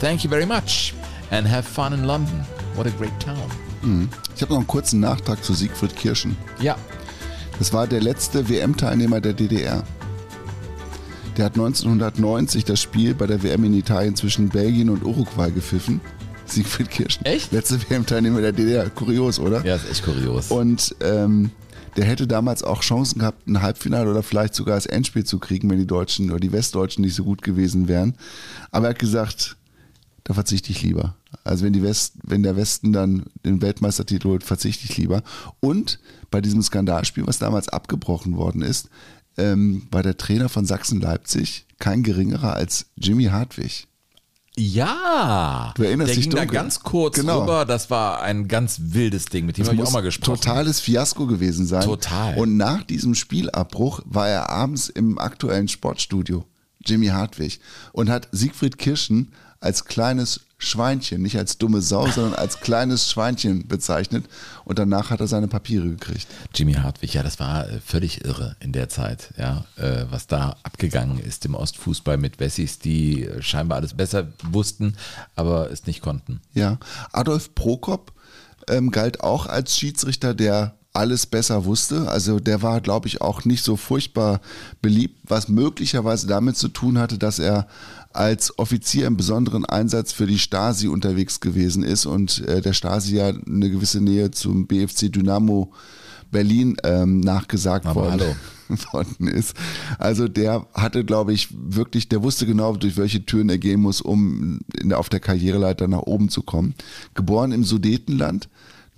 [0.00, 0.94] Thank you very much
[1.30, 2.44] and have fun in London.
[2.74, 3.71] What a great town.
[3.82, 4.08] Mhm.
[4.34, 6.36] Ich habe noch einen kurzen Nachtrag zu Siegfried Kirschen.
[6.60, 6.76] Ja.
[7.58, 9.84] Das war der letzte WM-Teilnehmer der DDR.
[11.36, 16.00] Der hat 1990 das Spiel bei der WM in Italien zwischen Belgien und Uruguay gepfiffen.
[16.46, 17.24] Siegfried Kirschen.
[17.24, 17.52] Echt?
[17.52, 18.90] Letzte WM-Teilnehmer der DDR.
[18.90, 19.64] Kurios, oder?
[19.64, 20.50] Ja, ist echt kurios.
[20.50, 21.50] Und ähm,
[21.96, 25.68] der hätte damals auch Chancen gehabt, ein Halbfinale oder vielleicht sogar das Endspiel zu kriegen,
[25.70, 28.14] wenn die Deutschen oder die Westdeutschen nicht so gut gewesen wären.
[28.70, 29.56] Aber er hat gesagt,
[30.24, 31.16] da verzichte ich lieber.
[31.44, 35.22] Also wenn, die West, wenn der Westen dann den Weltmeistertitel holt, verzichte ich lieber.
[35.60, 35.98] Und
[36.30, 38.88] bei diesem Skandalspiel, was damals abgebrochen worden ist,
[39.36, 43.86] ähm, war der Trainer von Sachsen-Leipzig kein geringerer als Jimmy Hartwig.
[44.56, 46.54] Ja, Du erinnerst der dich ging da dunkel.
[46.54, 47.40] ganz kurz Genau.
[47.40, 47.64] rüber.
[47.64, 49.46] Das war ein ganz wildes Ding.
[49.46, 50.36] Mit dem habe ich auch mal gesprochen.
[50.36, 51.82] totales Fiasko gewesen sein.
[51.82, 52.36] Total.
[52.36, 56.44] Und nach diesem Spielabbruch war er abends im aktuellen Sportstudio,
[56.84, 57.60] Jimmy Hartwig,
[57.92, 59.32] und hat Siegfried Kirschen
[59.62, 64.26] als kleines Schweinchen, nicht als dumme Sau, sondern als kleines Schweinchen bezeichnet.
[64.64, 66.26] Und danach hat er seine Papiere gekriegt.
[66.54, 70.56] Jimmy Hartwig, ja, das war äh, völlig irre in der Zeit, ja, äh, was da
[70.62, 74.96] abgegangen ist im Ostfußball mit Wessis, die äh, scheinbar alles besser wussten,
[75.34, 76.40] aber es nicht konnten.
[76.54, 76.78] Ja,
[77.12, 78.12] Adolf Prokop
[78.68, 82.08] ähm, galt auch als Schiedsrichter, der alles besser wusste.
[82.08, 84.40] Also der war, glaube ich, auch nicht so furchtbar
[84.82, 87.66] beliebt, was möglicherweise damit zu tun hatte, dass er
[88.14, 93.16] als Offizier im besonderen Einsatz für die Stasi unterwegs gewesen ist und äh, der Stasi
[93.16, 95.72] ja eine gewisse Nähe zum BFC Dynamo
[96.32, 98.34] Berlin ähm, nachgesagt Aber worden,
[98.92, 99.54] worden ist.
[99.98, 104.00] Also der hatte, glaube ich, wirklich, der wusste genau, durch welche Türen er gehen muss,
[104.00, 106.74] um in auf der Karriereleiter nach oben zu kommen.
[107.14, 108.48] Geboren im Sudetenland.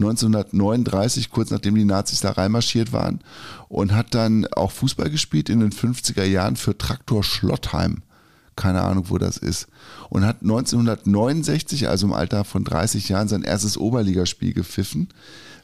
[0.00, 3.20] 1939, kurz nachdem die Nazis da reinmarschiert waren
[3.68, 8.02] und hat dann auch Fußball gespielt in den 50er Jahren für Traktor Schlottheim.
[8.56, 9.66] Keine Ahnung, wo das ist.
[10.10, 15.08] Und hat 1969, also im Alter von 30 Jahren, sein erstes Oberligaspiel gepfiffen.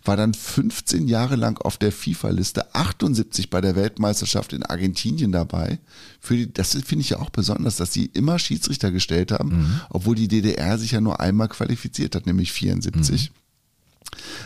[0.02, 5.78] War dann 15 Jahre lang auf der FIFA-Liste, 78 bei der Weltmeisterschaft in Argentinien dabei.
[6.20, 10.14] Für die, das finde ich ja auch besonders, dass sie immer Schiedsrichter gestellt haben, obwohl
[10.16, 13.30] die DDR sich ja nur einmal qualifiziert hat, nämlich 74.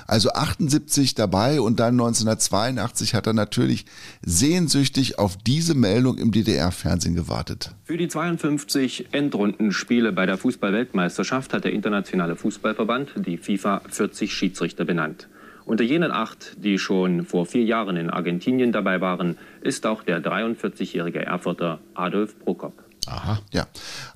[0.06, 3.86] Also 78 dabei und dann 1982 hat er natürlich
[4.22, 7.70] sehnsüchtig auf diese Meldung im DDR-Fernsehen gewartet.
[7.84, 14.84] Für die 52 Endrundenspiele bei der Fußball-Weltmeisterschaft hat der Internationale Fußballverband, die FIFA, 40 Schiedsrichter
[14.84, 15.28] benannt.
[15.66, 20.22] Unter jenen acht, die schon vor vier Jahren in Argentinien dabei waren, ist auch der
[20.22, 22.74] 43-jährige Erfurter Adolf Prokop.
[23.06, 23.40] Aha.
[23.52, 23.66] Ja,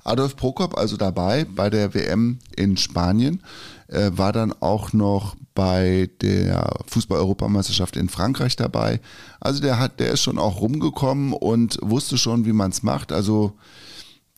[0.03, 3.41] Adolf Prokop also dabei bei der WM in Spanien,
[3.89, 9.01] äh, war dann auch noch bei der Fußball-Europameisterschaft in Frankreich dabei.
[9.39, 13.11] Also der hat, der ist schon auch rumgekommen und wusste schon, wie man es macht.
[13.11, 13.57] Also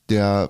[0.09, 0.49] der,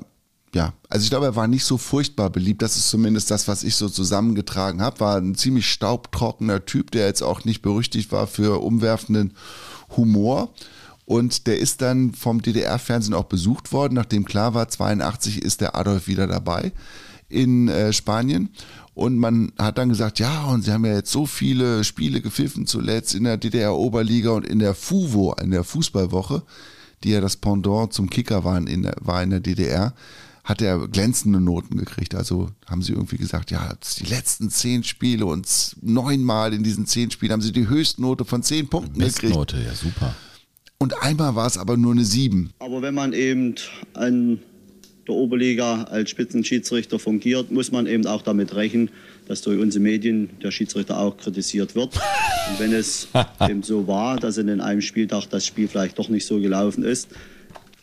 [0.53, 2.61] ja, also ich glaube, er war nicht so furchtbar beliebt.
[2.61, 4.99] Das ist zumindest das, was ich so zusammengetragen habe.
[4.99, 9.33] War ein ziemlich staubtrockener Typ, der jetzt auch nicht berüchtigt war für umwerfenden
[9.97, 10.53] Humor.
[11.05, 15.75] Und der ist dann vom DDR-Fernsehen auch besucht worden, nachdem klar war, 82 ist der
[15.75, 16.71] Adolf wieder dabei
[17.31, 18.49] in äh, Spanien.
[18.93, 22.67] Und man hat dann gesagt, ja, und sie haben ja jetzt so viele Spiele gepfiffen
[22.67, 26.43] zuletzt in der DDR-Oberliga und in der FUVO, in der Fußballwoche,
[27.03, 29.93] die ja das Pendant zum Kicker waren in der, war in der DDR,
[30.43, 32.15] hat er glänzende Noten gekriegt.
[32.15, 36.63] Also haben sie irgendwie gesagt, ja, das sind die letzten zehn Spiele und neunmal in
[36.63, 39.21] diesen zehn Spielen haben sie die Höchstnote von zehn Punkten gekriegt.
[39.21, 40.15] Bestnote, ja super.
[40.79, 42.53] Und einmal war es aber nur eine sieben.
[42.59, 43.55] Aber wenn man eben
[43.93, 44.39] an
[45.07, 48.89] der Oberliga als Spitzenschiedsrichter fungiert, muss man eben auch damit rechnen,
[49.27, 51.95] dass durch unsere Medien der Schiedsrichter auch kritisiert wird.
[51.95, 53.07] Und wenn es
[53.49, 57.09] eben so war, dass in einem Spieltag das Spiel vielleicht doch nicht so gelaufen ist,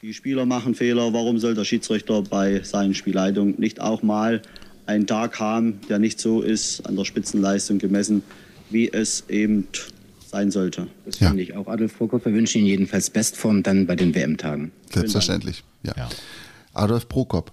[0.01, 4.43] die Spieler machen Fehler, warum soll der Schiedsrichter bei seinen Spielleitungen nicht auch mal
[4.87, 8.23] einen Tag haben, der nicht so ist, an der Spitzenleistung gemessen,
[8.71, 9.67] wie es eben
[10.31, 10.87] sein sollte.
[11.05, 11.67] Das finde ich auch.
[11.67, 14.71] Adolf Prokop, wir wünschen Ihnen jedenfalls Bestform dann bei den WM-Tagen.
[14.93, 16.09] Selbstverständlich, ja.
[16.79, 17.53] Adolf Prokop.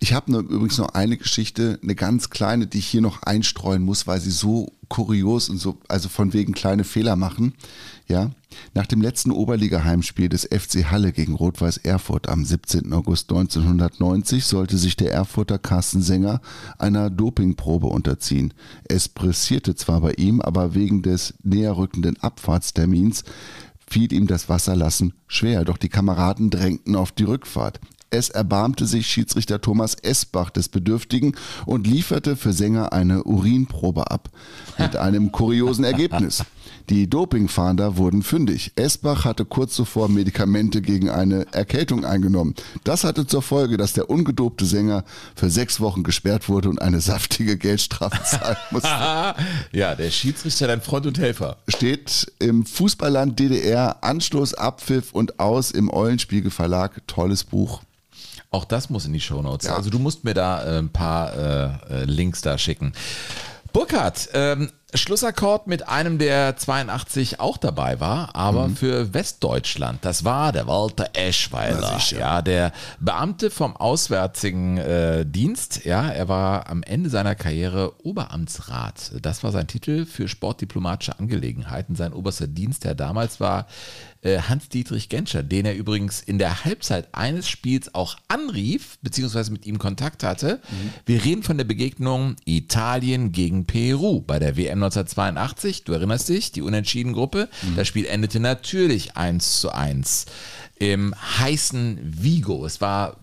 [0.00, 4.06] Ich habe übrigens noch eine Geschichte, eine ganz kleine, die ich hier noch einstreuen muss,
[4.06, 7.54] weil sie so kurios und so, also von wegen kleine Fehler machen.
[8.06, 8.30] Ja,
[8.74, 12.92] nach dem letzten Oberliga-Heimspiel des FC Halle gegen Rot-Weiß Erfurt am 17.
[12.92, 16.40] August 1990 sollte sich der Erfurter Carsten Sänger
[16.78, 18.54] einer Dopingprobe unterziehen.
[18.84, 23.24] Es pressierte zwar bei ihm, aber wegen des näher rückenden Abfahrtstermins
[23.90, 27.80] fiel ihm das Wasserlassen schwer, doch die Kameraden drängten auf die Rückfahrt.
[28.10, 31.36] Es erbarmte sich Schiedsrichter Thomas Esbach des Bedürftigen
[31.66, 34.30] und lieferte für Sänger eine Urinprobe ab.
[34.78, 36.44] Mit einem kuriosen Ergebnis.
[36.88, 38.72] Die Dopingfahnder wurden fündig.
[38.76, 42.54] Esbach hatte kurz zuvor Medikamente gegen eine Erkältung eingenommen.
[42.84, 45.04] Das hatte zur Folge, dass der ungedopte Sänger
[45.34, 48.88] für sechs Wochen gesperrt wurde und eine saftige Geldstrafe zahlen musste.
[49.72, 51.58] ja, der Schiedsrichter, dein Freund und Helfer.
[51.68, 57.06] Steht im Fußballland DDR Anstoß, Abpfiff und Aus im Eulenspiegel Verlag.
[57.06, 57.82] Tolles Buch.
[58.50, 59.68] Auch das muss in die Shownotes.
[59.68, 59.76] Ja.
[59.76, 62.92] Also du musst mir da äh, ein paar äh, äh, Links da schicken.
[63.72, 68.76] Burkhard, ähm, Schlussakkord mit einem, der 82 auch dabei war, aber mhm.
[68.76, 70.02] für Westdeutschland.
[70.02, 75.84] Das war der Walter Eschweiler, ja, der Beamte vom Auswärtigen äh, Dienst.
[75.84, 79.12] Ja, er war am Ende seiner Karriere Oberamtsrat.
[79.20, 81.94] Das war sein Titel für sportdiplomatische Angelegenheiten.
[81.94, 83.66] Sein oberster Dienst, der damals war
[84.22, 89.66] äh, Hans-Dietrich Genscher, den er übrigens in der Halbzeit eines Spiels auch anrief, beziehungsweise mit
[89.66, 90.62] ihm Kontakt hatte.
[90.70, 90.92] Mhm.
[91.04, 95.84] Wir reden von der Begegnung Italien gegen Peru bei der WM 1982.
[95.84, 97.48] Du erinnerst dich, die Unentschieden-Gruppe.
[97.62, 97.76] Mhm.
[97.76, 100.26] Das Spiel endete natürlich 1 zu 1
[100.78, 102.64] im heißen Vigo.
[102.64, 103.16] Es war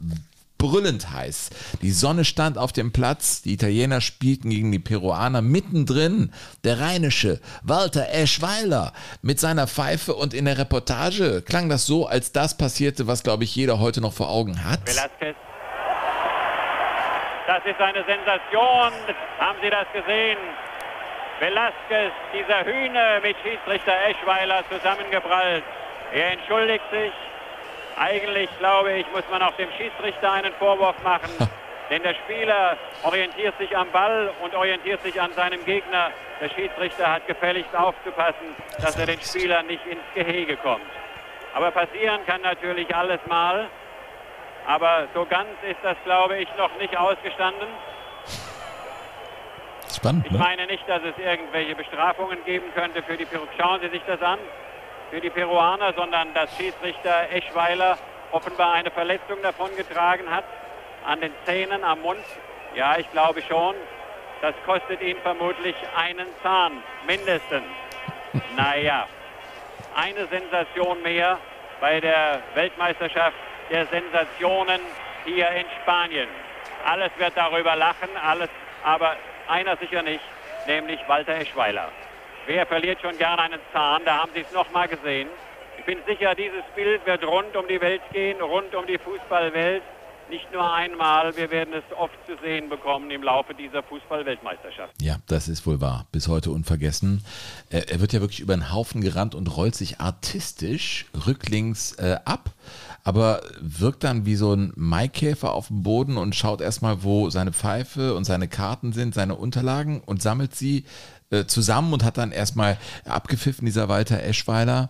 [0.57, 1.49] brüllend heiß.
[1.81, 6.31] Die Sonne stand auf dem Platz, die Italiener spielten gegen die Peruaner mittendrin.
[6.63, 12.31] Der rheinische Walter Eschweiler mit seiner Pfeife und in der Reportage klang das so, als
[12.31, 14.87] das passierte, was glaube ich jeder heute noch vor Augen hat.
[14.87, 15.35] Velasquez.
[17.47, 18.91] Das ist eine Sensation.
[19.39, 20.37] Haben Sie das gesehen?
[21.39, 25.63] Velasquez, dieser Hühner mit Schiedsrichter Eschweiler zusammengeprallt.
[26.13, 27.11] Er entschuldigt sich.
[27.97, 31.29] Eigentlich, glaube ich, muss man auch dem Schiedsrichter einen Vorwurf machen.
[31.89, 36.11] Denn der Spieler orientiert sich am Ball und orientiert sich an seinem Gegner.
[36.41, 40.86] Der Schiedsrichter hat gefälligst aufzupassen, dass er den Spieler nicht ins Gehege kommt.
[41.53, 43.67] Aber passieren kann natürlich alles mal.
[44.67, 47.67] Aber so ganz ist das, glaube ich, noch nicht ausgestanden.
[49.93, 53.45] Spannend, ich meine nicht, dass es irgendwelche Bestrafungen geben könnte für die Peru.
[53.57, 54.39] Schauen Sie sich das an
[55.11, 57.97] für die Peruaner, sondern dass Schiedsrichter Eschweiler
[58.31, 60.45] offenbar eine Verletzung davongetragen hat
[61.05, 62.25] an den Zähnen, am Mund.
[62.75, 63.75] Ja, ich glaube schon.
[64.41, 67.63] Das kostet ihn vermutlich einen Zahn, mindestens.
[68.57, 69.07] Naja,
[69.95, 71.38] eine Sensation mehr
[71.79, 73.36] bei der Weltmeisterschaft
[73.69, 74.81] der Sensationen
[75.23, 76.27] hier in Spanien.
[76.86, 78.49] Alles wird darüber lachen, alles,
[78.83, 79.15] aber
[79.47, 80.21] einer sicher nicht,
[80.67, 81.89] nämlich Walter Eschweiler.
[82.47, 84.01] Wer verliert schon gerne einen Zahn?
[84.05, 85.27] Da haben Sie es nochmal gesehen.
[85.79, 89.83] Ich bin sicher, dieses Bild wird rund um die Welt gehen, rund um die Fußballwelt.
[90.29, 94.93] Nicht nur einmal, wir werden es oft zu sehen bekommen im Laufe dieser Fußballweltmeisterschaft.
[94.99, 96.07] Ja, das ist wohl wahr.
[96.11, 97.23] Bis heute unvergessen.
[97.69, 102.17] Er, er wird ja wirklich über den Haufen gerannt und rollt sich artistisch rücklings äh,
[102.25, 102.49] ab,
[103.05, 107.53] aber wirkt dann wie so ein Maikäfer auf dem Boden und schaut erstmal, wo seine
[107.53, 110.85] Pfeife und seine Karten sind, seine Unterlagen und sammelt sie
[111.29, 114.89] äh, zusammen und hat dann erstmal abgepfiffen, dieser Walter Eschweiler.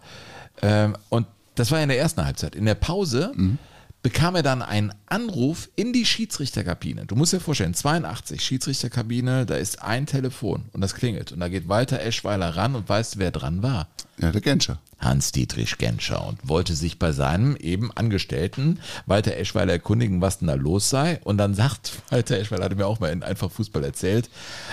[0.61, 2.55] Ähm, und das war ja in der ersten Halbzeit.
[2.55, 3.57] In der Pause mhm.
[4.01, 7.05] bekam er dann einen Anruf in die Schiedsrichterkabine.
[7.05, 11.31] Du musst dir vorstellen, 82, Schiedsrichterkabine, da ist ein Telefon und das klingelt.
[11.31, 13.87] Und da geht Walter Eschweiler ran und weißt, wer dran war.
[14.17, 14.79] Ja, der Genscher.
[14.99, 20.53] Hans-Dietrich Genscher und wollte sich bei seinem eben Angestellten Walter Eschweiler erkundigen, was denn da
[20.53, 21.19] los sei.
[21.23, 24.29] Und dann sagt Walter Eschweiler, hatte mir auch mal in Einfach Fußball erzählt,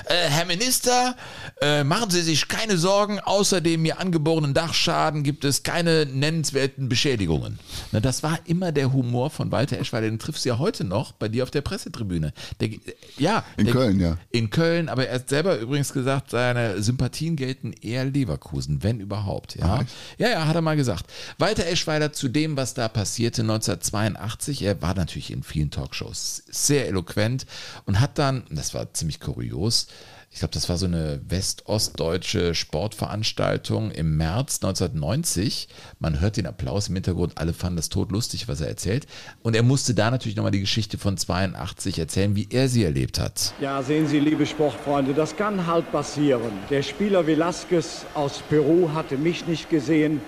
[0.06, 1.16] äh, Herr Minister,
[1.60, 6.88] äh, machen Sie sich keine Sorgen, außer dem mir angeborenen Dachschaden gibt es keine nennenswerten
[6.88, 7.58] Beschädigungen.
[7.90, 11.28] Na, das war immer der Humor von Walter Eschweiler, den triffst ja heute noch bei
[11.28, 12.32] dir auf der Pressetribüne.
[12.60, 12.70] Der,
[13.18, 14.16] ja, in der, Köln, ja.
[14.30, 19.56] In Köln, aber er hat selber übrigens gesagt, seine Sympathien gelten eher Leverkusen, wenn überhaupt.
[19.56, 19.80] Ja.
[19.80, 19.84] Ach,
[20.16, 21.04] Ja, ja, hat er mal gesagt.
[21.38, 24.62] Walter Eschweiler zu dem, was da passierte 1982.
[24.62, 27.44] Er war natürlich in vielen Talkshows sehr eloquent
[27.84, 29.88] und hat dann, das war ziemlich kurios,
[30.32, 35.68] ich glaube, das war so eine westostdeutsche Sportveranstaltung im März 1990.
[35.98, 39.06] Man hört den Applaus im Hintergrund, alle fanden das todlustig, was er erzählt.
[39.42, 43.20] Und er musste da natürlich nochmal die Geschichte von 82 erzählen, wie er sie erlebt
[43.20, 43.52] hat.
[43.60, 46.52] Ja, sehen Sie, liebe Sportfreunde, das kann halt passieren.
[46.70, 50.22] Der Spieler Velasquez aus Peru hatte mich nicht gesehen,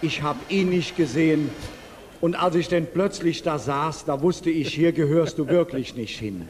[0.00, 1.50] ich habe ihn nicht gesehen.
[2.20, 6.18] Und als ich dann plötzlich da saß, da wusste ich, hier gehörst du wirklich nicht
[6.18, 6.46] hin.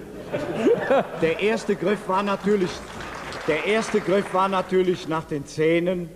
[1.23, 2.71] Der erste Griff war natürlich
[3.47, 6.09] Der erste Griff war natürlich nach den Zähnen,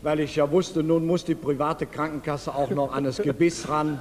[0.00, 3.98] weil ich ja wusste, nun muss die private Krankenkasse auch noch an das Gebiss ran.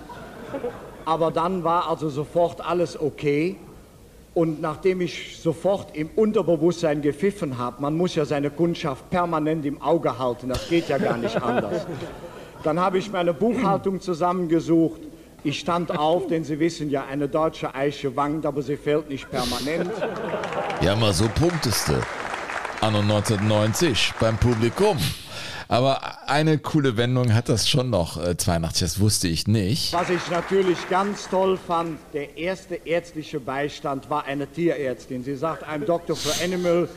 [1.03, 3.55] Aber dann war also sofort alles okay.
[4.33, 9.81] Und nachdem ich sofort im Unterbewusstsein gepfiffen habe, man muss ja seine Kundschaft permanent im
[9.81, 11.87] Auge halten, das geht ja gar nicht anders.
[12.63, 15.01] Dann habe ich meine Buchhaltung zusammengesucht.
[15.43, 19.29] Ich stand auf, denn Sie wissen ja, eine deutsche Eiche wankt, aber sie fällt nicht
[19.29, 19.91] permanent.
[20.81, 21.93] Ja, mal so punktest du.
[22.81, 24.97] Anno 1990 beim Publikum.
[25.69, 29.91] Aber eine coole Wendung hat das schon noch, äh, 82, das wusste ich nicht.
[29.93, 35.23] Was ich natürlich ganz toll fand, der erste ärztliche Beistand war eine Tierärztin.
[35.23, 36.87] Sie sagt, I'm doctor for animal,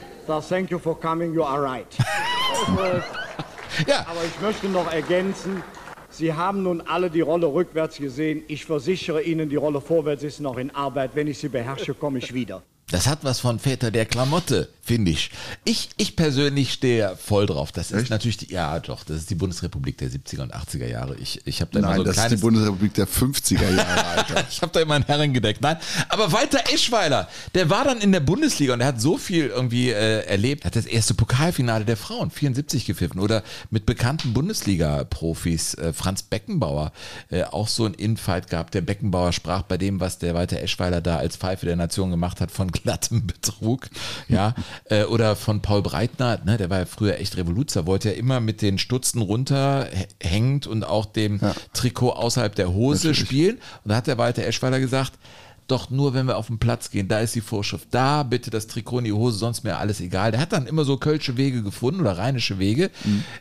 [0.48, 1.86] thank you for coming, you are right.
[3.86, 4.06] ja.
[4.08, 5.62] Aber ich möchte noch ergänzen,
[6.12, 8.42] Sie haben nun alle die Rolle rückwärts gesehen.
[8.48, 11.12] Ich versichere Ihnen, die Rolle vorwärts ist noch in Arbeit.
[11.14, 12.62] Wenn ich sie beherrsche, komme ich wieder.
[12.90, 15.30] Das hat was von Väter der Klamotte, finde ich.
[15.64, 17.70] Ich, ich persönlich stehe voll drauf.
[17.70, 21.16] Das ist natürlich die, ja doch, das ist die Bundesrepublik der 70er und 80er Jahre.
[21.16, 24.06] Ich, ich habe da immer Nein, so ein das ist die Bundesrepublik der 50er Jahre,
[24.18, 24.44] Alter.
[24.50, 25.60] ich habe da immer ein Herrengedeck.
[25.60, 25.76] Nein,
[26.08, 29.90] aber Walter Eschweiler, der war dann in der Bundesliga und er hat so viel irgendwie
[29.90, 30.64] äh, erlebt.
[30.64, 36.24] Er hat das erste Pokalfinale der Frauen 74 gepfiffen oder mit bekannten Bundesliga-Profis äh, Franz
[36.24, 36.92] Beckenbauer
[37.30, 38.74] äh, auch so ein Infight gehabt.
[38.74, 42.40] Der Beckenbauer sprach bei dem, was der Walter Eschweiler da als Pfeife der Nation gemacht
[42.40, 43.88] hat, von glattem Betrug.
[44.28, 44.54] Ja,
[44.84, 48.40] äh, oder von Paul Breitner, ne, der war ja früher echt Revoluzer, wollte ja immer
[48.40, 51.40] mit den Stutzen runter hä- hängend und auch dem
[51.72, 53.18] Trikot außerhalb der Hose Natürlich.
[53.28, 53.56] spielen.
[53.84, 55.12] Und da hat der Walter Eschweiler gesagt,
[55.66, 57.86] doch nur wenn wir auf den Platz gehen, da ist die Vorschrift.
[57.92, 60.32] Da bitte das Trikot in die Hose, sonst mir alles egal.
[60.32, 62.90] Der hat dann immer so kölsche Wege gefunden oder rheinische Wege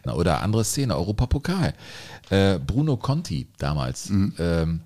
[0.04, 1.74] Na, oder andere Szene, Europapokal.
[2.30, 4.12] Äh, Bruno Conti damals.
[4.12, 4.82] Ähm,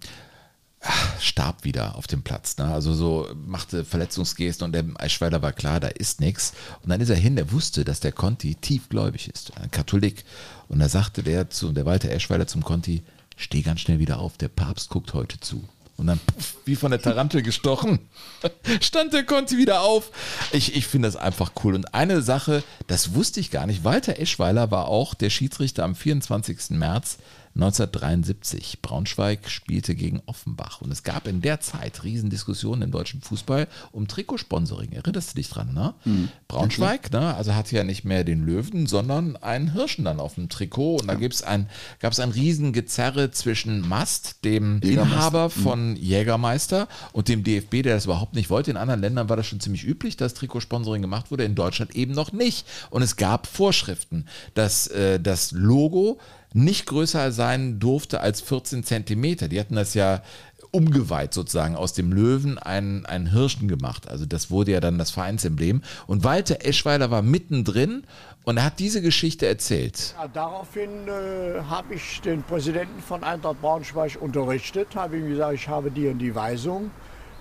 [1.19, 2.57] starb wieder auf dem Platz.
[2.57, 2.65] Ne?
[2.65, 6.53] Also so machte Verletzungsgesten und der Eichweiler war klar, da ist nichts.
[6.81, 10.25] Und dann ist er hin, der wusste, dass der Conti tiefgläubig ist, ein Katholik.
[10.67, 13.03] Und da sagte der zu, der Walter Eschweiler zum Conti,
[13.37, 15.67] steh ganz schnell wieder auf, der Papst guckt heute zu.
[15.95, 16.19] Und dann,
[16.65, 17.99] wie von der Tarantel gestochen,
[18.81, 20.11] stand der Conti wieder auf.
[20.51, 21.75] Ich, ich finde das einfach cool.
[21.75, 25.95] Und eine Sache, das wusste ich gar nicht, Walter Eschweiler war auch der Schiedsrichter am
[25.95, 26.71] 24.
[26.71, 27.19] März
[27.55, 28.81] 1973.
[28.81, 30.81] Braunschweig spielte gegen Offenbach.
[30.81, 34.91] Und es gab in der Zeit Riesendiskussionen im deutschen Fußball um Trikotsponsoring.
[34.91, 35.93] Erinnerst du dich dran, ne?
[36.47, 37.35] Braunschweig, ne?
[37.35, 40.97] Also hatte ja nicht mehr den Löwen, sondern einen Hirschen dann auf dem Trikot.
[41.01, 44.79] Und da gibt's ein, gab es ein Riesengezerre zwischen Mast, dem.
[44.81, 48.71] Inhaber von Jägermeister und dem DFB, der das überhaupt nicht wollte.
[48.71, 52.13] In anderen Ländern war das schon ziemlich üblich, dass Trikotsponsoring gemacht wurde, in Deutschland eben
[52.13, 52.65] noch nicht.
[52.89, 56.19] Und es gab Vorschriften, dass äh, das Logo
[56.53, 59.47] nicht größer sein durfte als 14 Zentimeter.
[59.47, 60.21] Die hatten das ja
[60.73, 64.09] umgeweiht sozusagen aus dem Löwen einen, einen Hirschen gemacht.
[64.09, 65.83] Also das wurde ja dann das Vereinsemblem.
[66.07, 68.05] Und Walter Eschweiler war mittendrin
[68.43, 70.15] und er hat diese Geschichte erzählt.
[70.17, 75.67] Ja, daraufhin äh, habe ich den Präsidenten von Eintracht Braunschweig unterrichtet, habe ihm gesagt, ich
[75.67, 76.89] habe und die Weisung.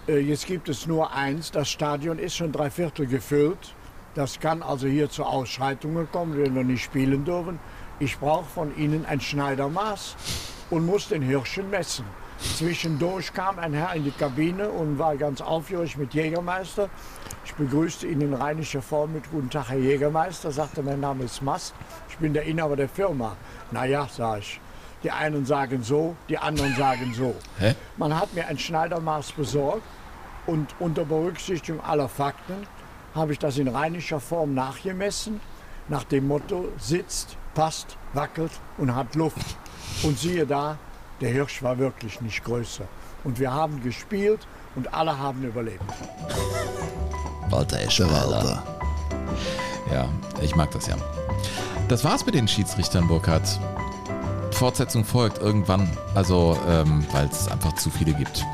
[0.07, 3.75] Äh, jetzt gibt es nur eins, das Stadion ist schon drei Viertel gefüllt.
[4.15, 7.59] Das kann also hier zu Ausschreitungen kommen, wenn wir nicht spielen dürfen.
[8.03, 10.17] Ich brauche von Ihnen ein Schneidermaß
[10.71, 12.05] und muss den Hirschen messen.
[12.57, 16.91] Zwischendurch kam ein Herr in die Kabine und war ganz aufgeregt mit Jägermeister.
[17.45, 21.43] Ich begrüßte ihn in rheinischer Form mit Guten Tag, Herr Jägermeister, sagte, mein Name ist
[21.43, 21.75] Mast,
[22.09, 23.37] ich bin der Inhaber der Firma.
[23.71, 24.61] Naja, sag ich,
[25.05, 27.37] die einen sagen so, die anderen sagen so.
[27.61, 27.77] Hä?
[27.99, 29.87] Man hat mir ein Schneidermaß besorgt
[30.49, 32.67] und unter Berücksichtigung aller Fakten
[33.15, 35.41] habe ich das in rheinischer Form nachgemessen,
[35.87, 39.57] nach dem Motto sitzt, passt, wackelt und hat Luft.
[40.03, 40.79] Und siehe da,
[41.21, 42.85] der Hirsch war wirklich nicht größer.
[43.25, 44.41] Und wir haben gespielt
[44.75, 45.85] und alle haben überlebt.
[47.51, 48.63] Walter Eschweiler.
[49.93, 50.09] Ja,
[50.41, 50.97] ich mag das ja.
[51.89, 53.61] Das war's mit den Schiedsrichtern, Burkhardt.
[54.53, 58.45] Fortsetzung folgt irgendwann, also ähm, weil es einfach zu viele gibt.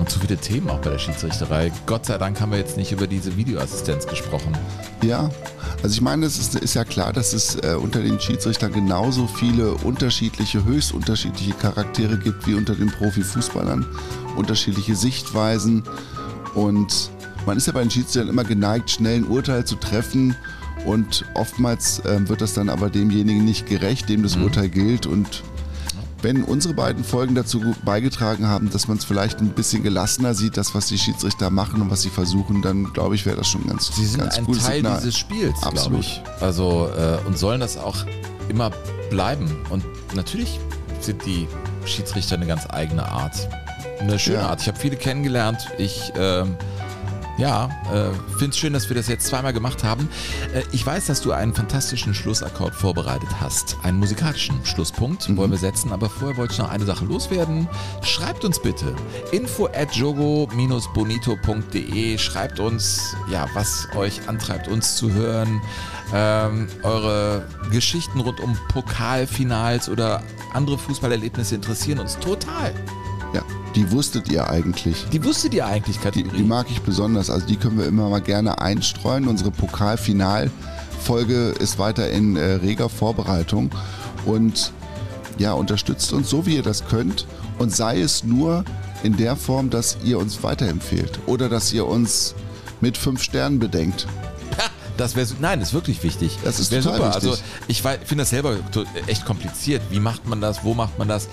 [0.00, 1.70] Und zu viele Themen auch bei der Schiedsrichterei.
[1.84, 4.56] Gott sei Dank haben wir jetzt nicht über diese Videoassistenz gesprochen.
[5.02, 5.30] Ja,
[5.82, 9.26] also ich meine, es ist, ist ja klar, dass es äh, unter den Schiedsrichtern genauso
[9.26, 13.86] viele unterschiedliche, höchst unterschiedliche Charaktere gibt wie unter den Profifußballern.
[14.36, 15.84] Unterschiedliche Sichtweisen.
[16.54, 17.10] Und
[17.44, 20.34] man ist ja bei den Schiedsrichtern immer geneigt, schnell ein Urteil zu treffen.
[20.86, 25.04] Und oftmals ähm, wird das dann aber demjenigen nicht gerecht, dem das Urteil gilt.
[25.04, 25.42] Und
[26.22, 30.56] wenn unsere beiden Folgen dazu beigetragen haben, dass man es vielleicht ein bisschen gelassener sieht,
[30.56, 33.66] das, was die Schiedsrichter machen und was sie versuchen, dann glaube ich, wäre das schon
[33.66, 34.98] ganz, Sie sind ganz ein cooles Teil Signal.
[34.98, 36.00] dieses Spiels, glaube Absolut.
[36.00, 36.22] ich.
[36.40, 37.96] Also, äh, und sollen das auch
[38.48, 38.70] immer
[39.10, 39.48] bleiben.
[39.70, 40.60] Und natürlich
[41.00, 41.48] sind die
[41.84, 43.48] Schiedsrichter eine ganz eigene Art.
[44.00, 44.48] Eine schöne Ja.
[44.48, 44.60] Art.
[44.62, 45.68] Ich habe viele kennengelernt.
[45.78, 46.56] Ich, ähm,
[47.40, 50.10] Ja, äh, finde es schön, dass wir das jetzt zweimal gemacht haben.
[50.52, 53.78] Äh, ich weiß, dass du einen fantastischen Schlussakkord vorbereitet hast.
[53.82, 55.38] Einen musikalischen Schlusspunkt Mhm.
[55.38, 57.66] wollen wir setzen, aber vorher wollte ich noch eine Sache loswerden.
[58.02, 58.94] Schreibt uns bitte
[59.32, 62.18] info at jogo-bonito.de.
[62.18, 65.62] Schreibt uns, ja, was euch antreibt, uns zu hören.
[66.12, 70.22] Ähm, eure Geschichten rund um Pokalfinals oder
[70.52, 72.74] andere Fußballerlebnisse interessieren uns total.
[73.80, 75.06] Die wusstet ihr eigentlich.
[75.10, 76.36] Die wusstet ihr eigentlich, Die, Kategorie.
[76.36, 77.30] die mag ich besonders.
[77.30, 79.26] Also die können wir immer mal gerne einstreuen.
[79.26, 83.70] Unsere Pokalfinalfolge ist weiter in äh, reger Vorbereitung.
[84.26, 84.72] Und
[85.38, 87.26] ja, unterstützt uns so, wie ihr das könnt.
[87.58, 88.66] Und sei es nur
[89.02, 91.18] in der Form, dass ihr uns weiterempfehlt.
[91.24, 92.34] Oder dass ihr uns
[92.82, 94.06] mit fünf Sternen bedenkt.
[94.98, 96.36] Das wäre nein, das ist wirklich wichtig.
[96.44, 96.98] Das ist super.
[96.98, 97.14] wichtig.
[97.14, 97.34] Also
[97.68, 98.56] ich finde das selber
[99.06, 99.80] echt kompliziert.
[99.88, 100.62] Wie macht man das?
[100.62, 101.28] Wo macht man das?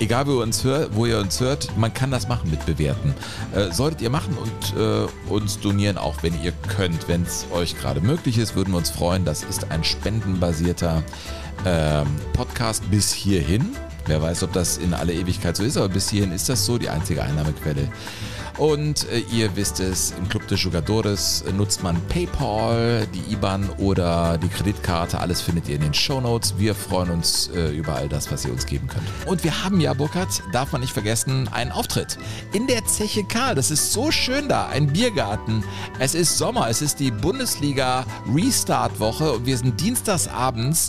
[0.00, 3.14] Egal, wo ihr uns hört, wo ihr uns hört, man kann das machen mit Bewerten.
[3.52, 7.08] Äh, solltet ihr machen und äh, uns donieren, auch wenn ihr könnt.
[7.08, 9.24] Wenn es euch gerade möglich ist, würden wir uns freuen.
[9.24, 11.02] Das ist ein spendenbasierter
[11.66, 13.74] ähm, Podcast bis hierhin.
[14.08, 16.78] Wer weiß, ob das in alle Ewigkeit so ist, aber bis hierhin ist das so,
[16.78, 17.88] die einzige Einnahmequelle.
[18.56, 23.68] Und äh, ihr wisst es, im Club de Jugadores äh, nutzt man PayPal, die IBAN
[23.78, 25.20] oder die Kreditkarte.
[25.20, 26.54] Alles findet ihr in den Shownotes.
[26.58, 29.04] Wir freuen uns äh, über all das, was ihr uns geben könnt.
[29.26, 32.18] Und wir haben ja, Burkhard, darf man nicht vergessen, einen Auftritt
[32.52, 33.54] in der Zeche Karl.
[33.54, 35.62] Das ist so schön da, ein Biergarten.
[36.00, 40.88] Es ist Sommer, es ist die Bundesliga Restart-Woche und wir sind dienstagsabends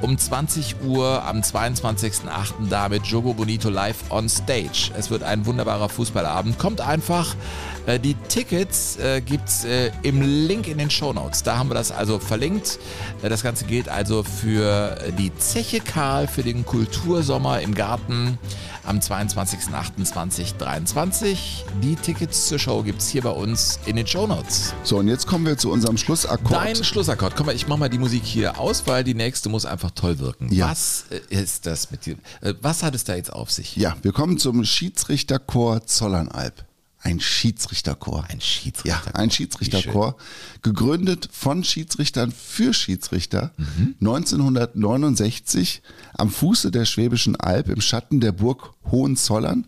[0.00, 2.68] um 20 Uhr am 22.08.
[2.68, 4.90] da mit Jogo Bonito live on stage.
[4.96, 6.58] Es wird ein wunderbarer Fußballabend.
[6.58, 7.34] Kommt einfach.
[7.86, 11.42] Äh, Die Tickets äh, gibt's äh, im Link in den Shownotes.
[11.42, 12.78] Da haben wir das also verlinkt.
[13.22, 18.38] Äh, Das Ganze gilt also für die Zeche Karl, für den Kultursommer im Garten
[18.84, 21.36] am 22.08.2023.
[21.82, 24.74] Die Tickets zur Show gibt's hier bei uns in den Shownotes.
[24.82, 26.52] So, und jetzt kommen wir zu unserem Schlussakkord.
[26.52, 27.36] Dein Schlussakkord.
[27.36, 30.18] Komm mal, ich mach mal die Musik hier aus, weil die nächste muss einfach toll
[30.18, 30.52] wirken.
[30.52, 30.70] Ja.
[30.70, 32.16] Was ist das mit dir?
[32.60, 33.76] Was hat es da jetzt auf sich?
[33.76, 36.64] Ja, wir kommen zum Schiedsrichterchor Zollernalb.
[37.02, 38.26] Ein Schiedsrichterchor.
[38.28, 39.12] Ein Schiedsrichterchor.
[39.14, 40.16] Ja, ein Schiedsrichterchor.
[40.62, 43.52] Gegründet von Schiedsrichtern für Schiedsrichter.
[44.00, 45.80] 1969
[46.12, 49.66] am Fuße der Schwäbischen Alb im Schatten der Burg Hohenzollern.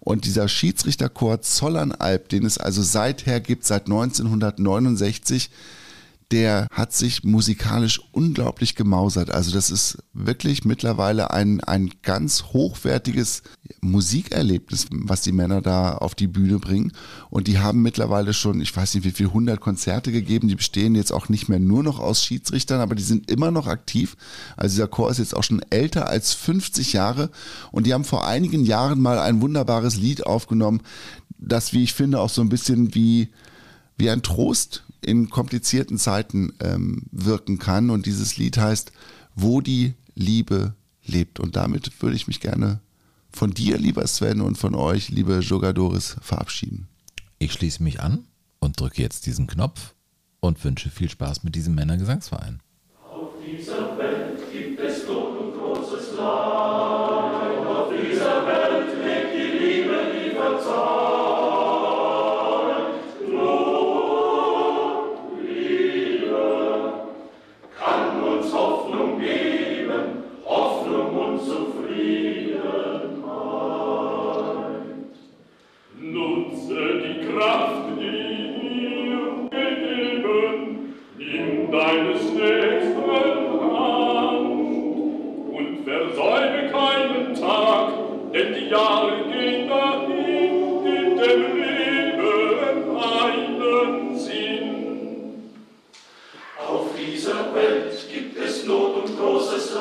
[0.00, 5.50] Und dieser Schiedsrichterchor Zollernalb, den es also seither gibt, seit 1969,
[6.32, 9.30] der hat sich musikalisch unglaublich gemausert.
[9.30, 13.42] Also das ist wirklich mittlerweile ein, ein ganz hochwertiges
[13.82, 16.92] Musikerlebnis, was die Männer da auf die Bühne bringen.
[17.28, 20.48] Und die haben mittlerweile schon, ich weiß nicht wie viel, 100 Konzerte gegeben.
[20.48, 23.66] Die bestehen jetzt auch nicht mehr nur noch aus Schiedsrichtern, aber die sind immer noch
[23.66, 24.16] aktiv.
[24.56, 27.30] Also dieser Chor ist jetzt auch schon älter als 50 Jahre.
[27.72, 30.80] Und die haben vor einigen Jahren mal ein wunderbares Lied aufgenommen,
[31.36, 33.28] das, wie ich finde, auch so ein bisschen wie
[33.98, 37.90] wie ein Trost in komplizierten Zeiten ähm, wirken kann.
[37.90, 38.92] Und dieses Lied heißt,
[39.34, 40.74] wo die Liebe
[41.04, 41.40] lebt.
[41.40, 42.80] Und damit würde ich mich gerne
[43.30, 46.88] von dir, lieber Sven, und von euch, liebe Jogadores, verabschieden.
[47.38, 48.26] Ich schließe mich an
[48.60, 49.94] und drücke jetzt diesen Knopf
[50.40, 52.60] und wünsche viel Spaß mit diesem Männergesangsverein.
[53.10, 53.81] Auf dieser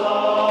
[0.01, 0.50] sol.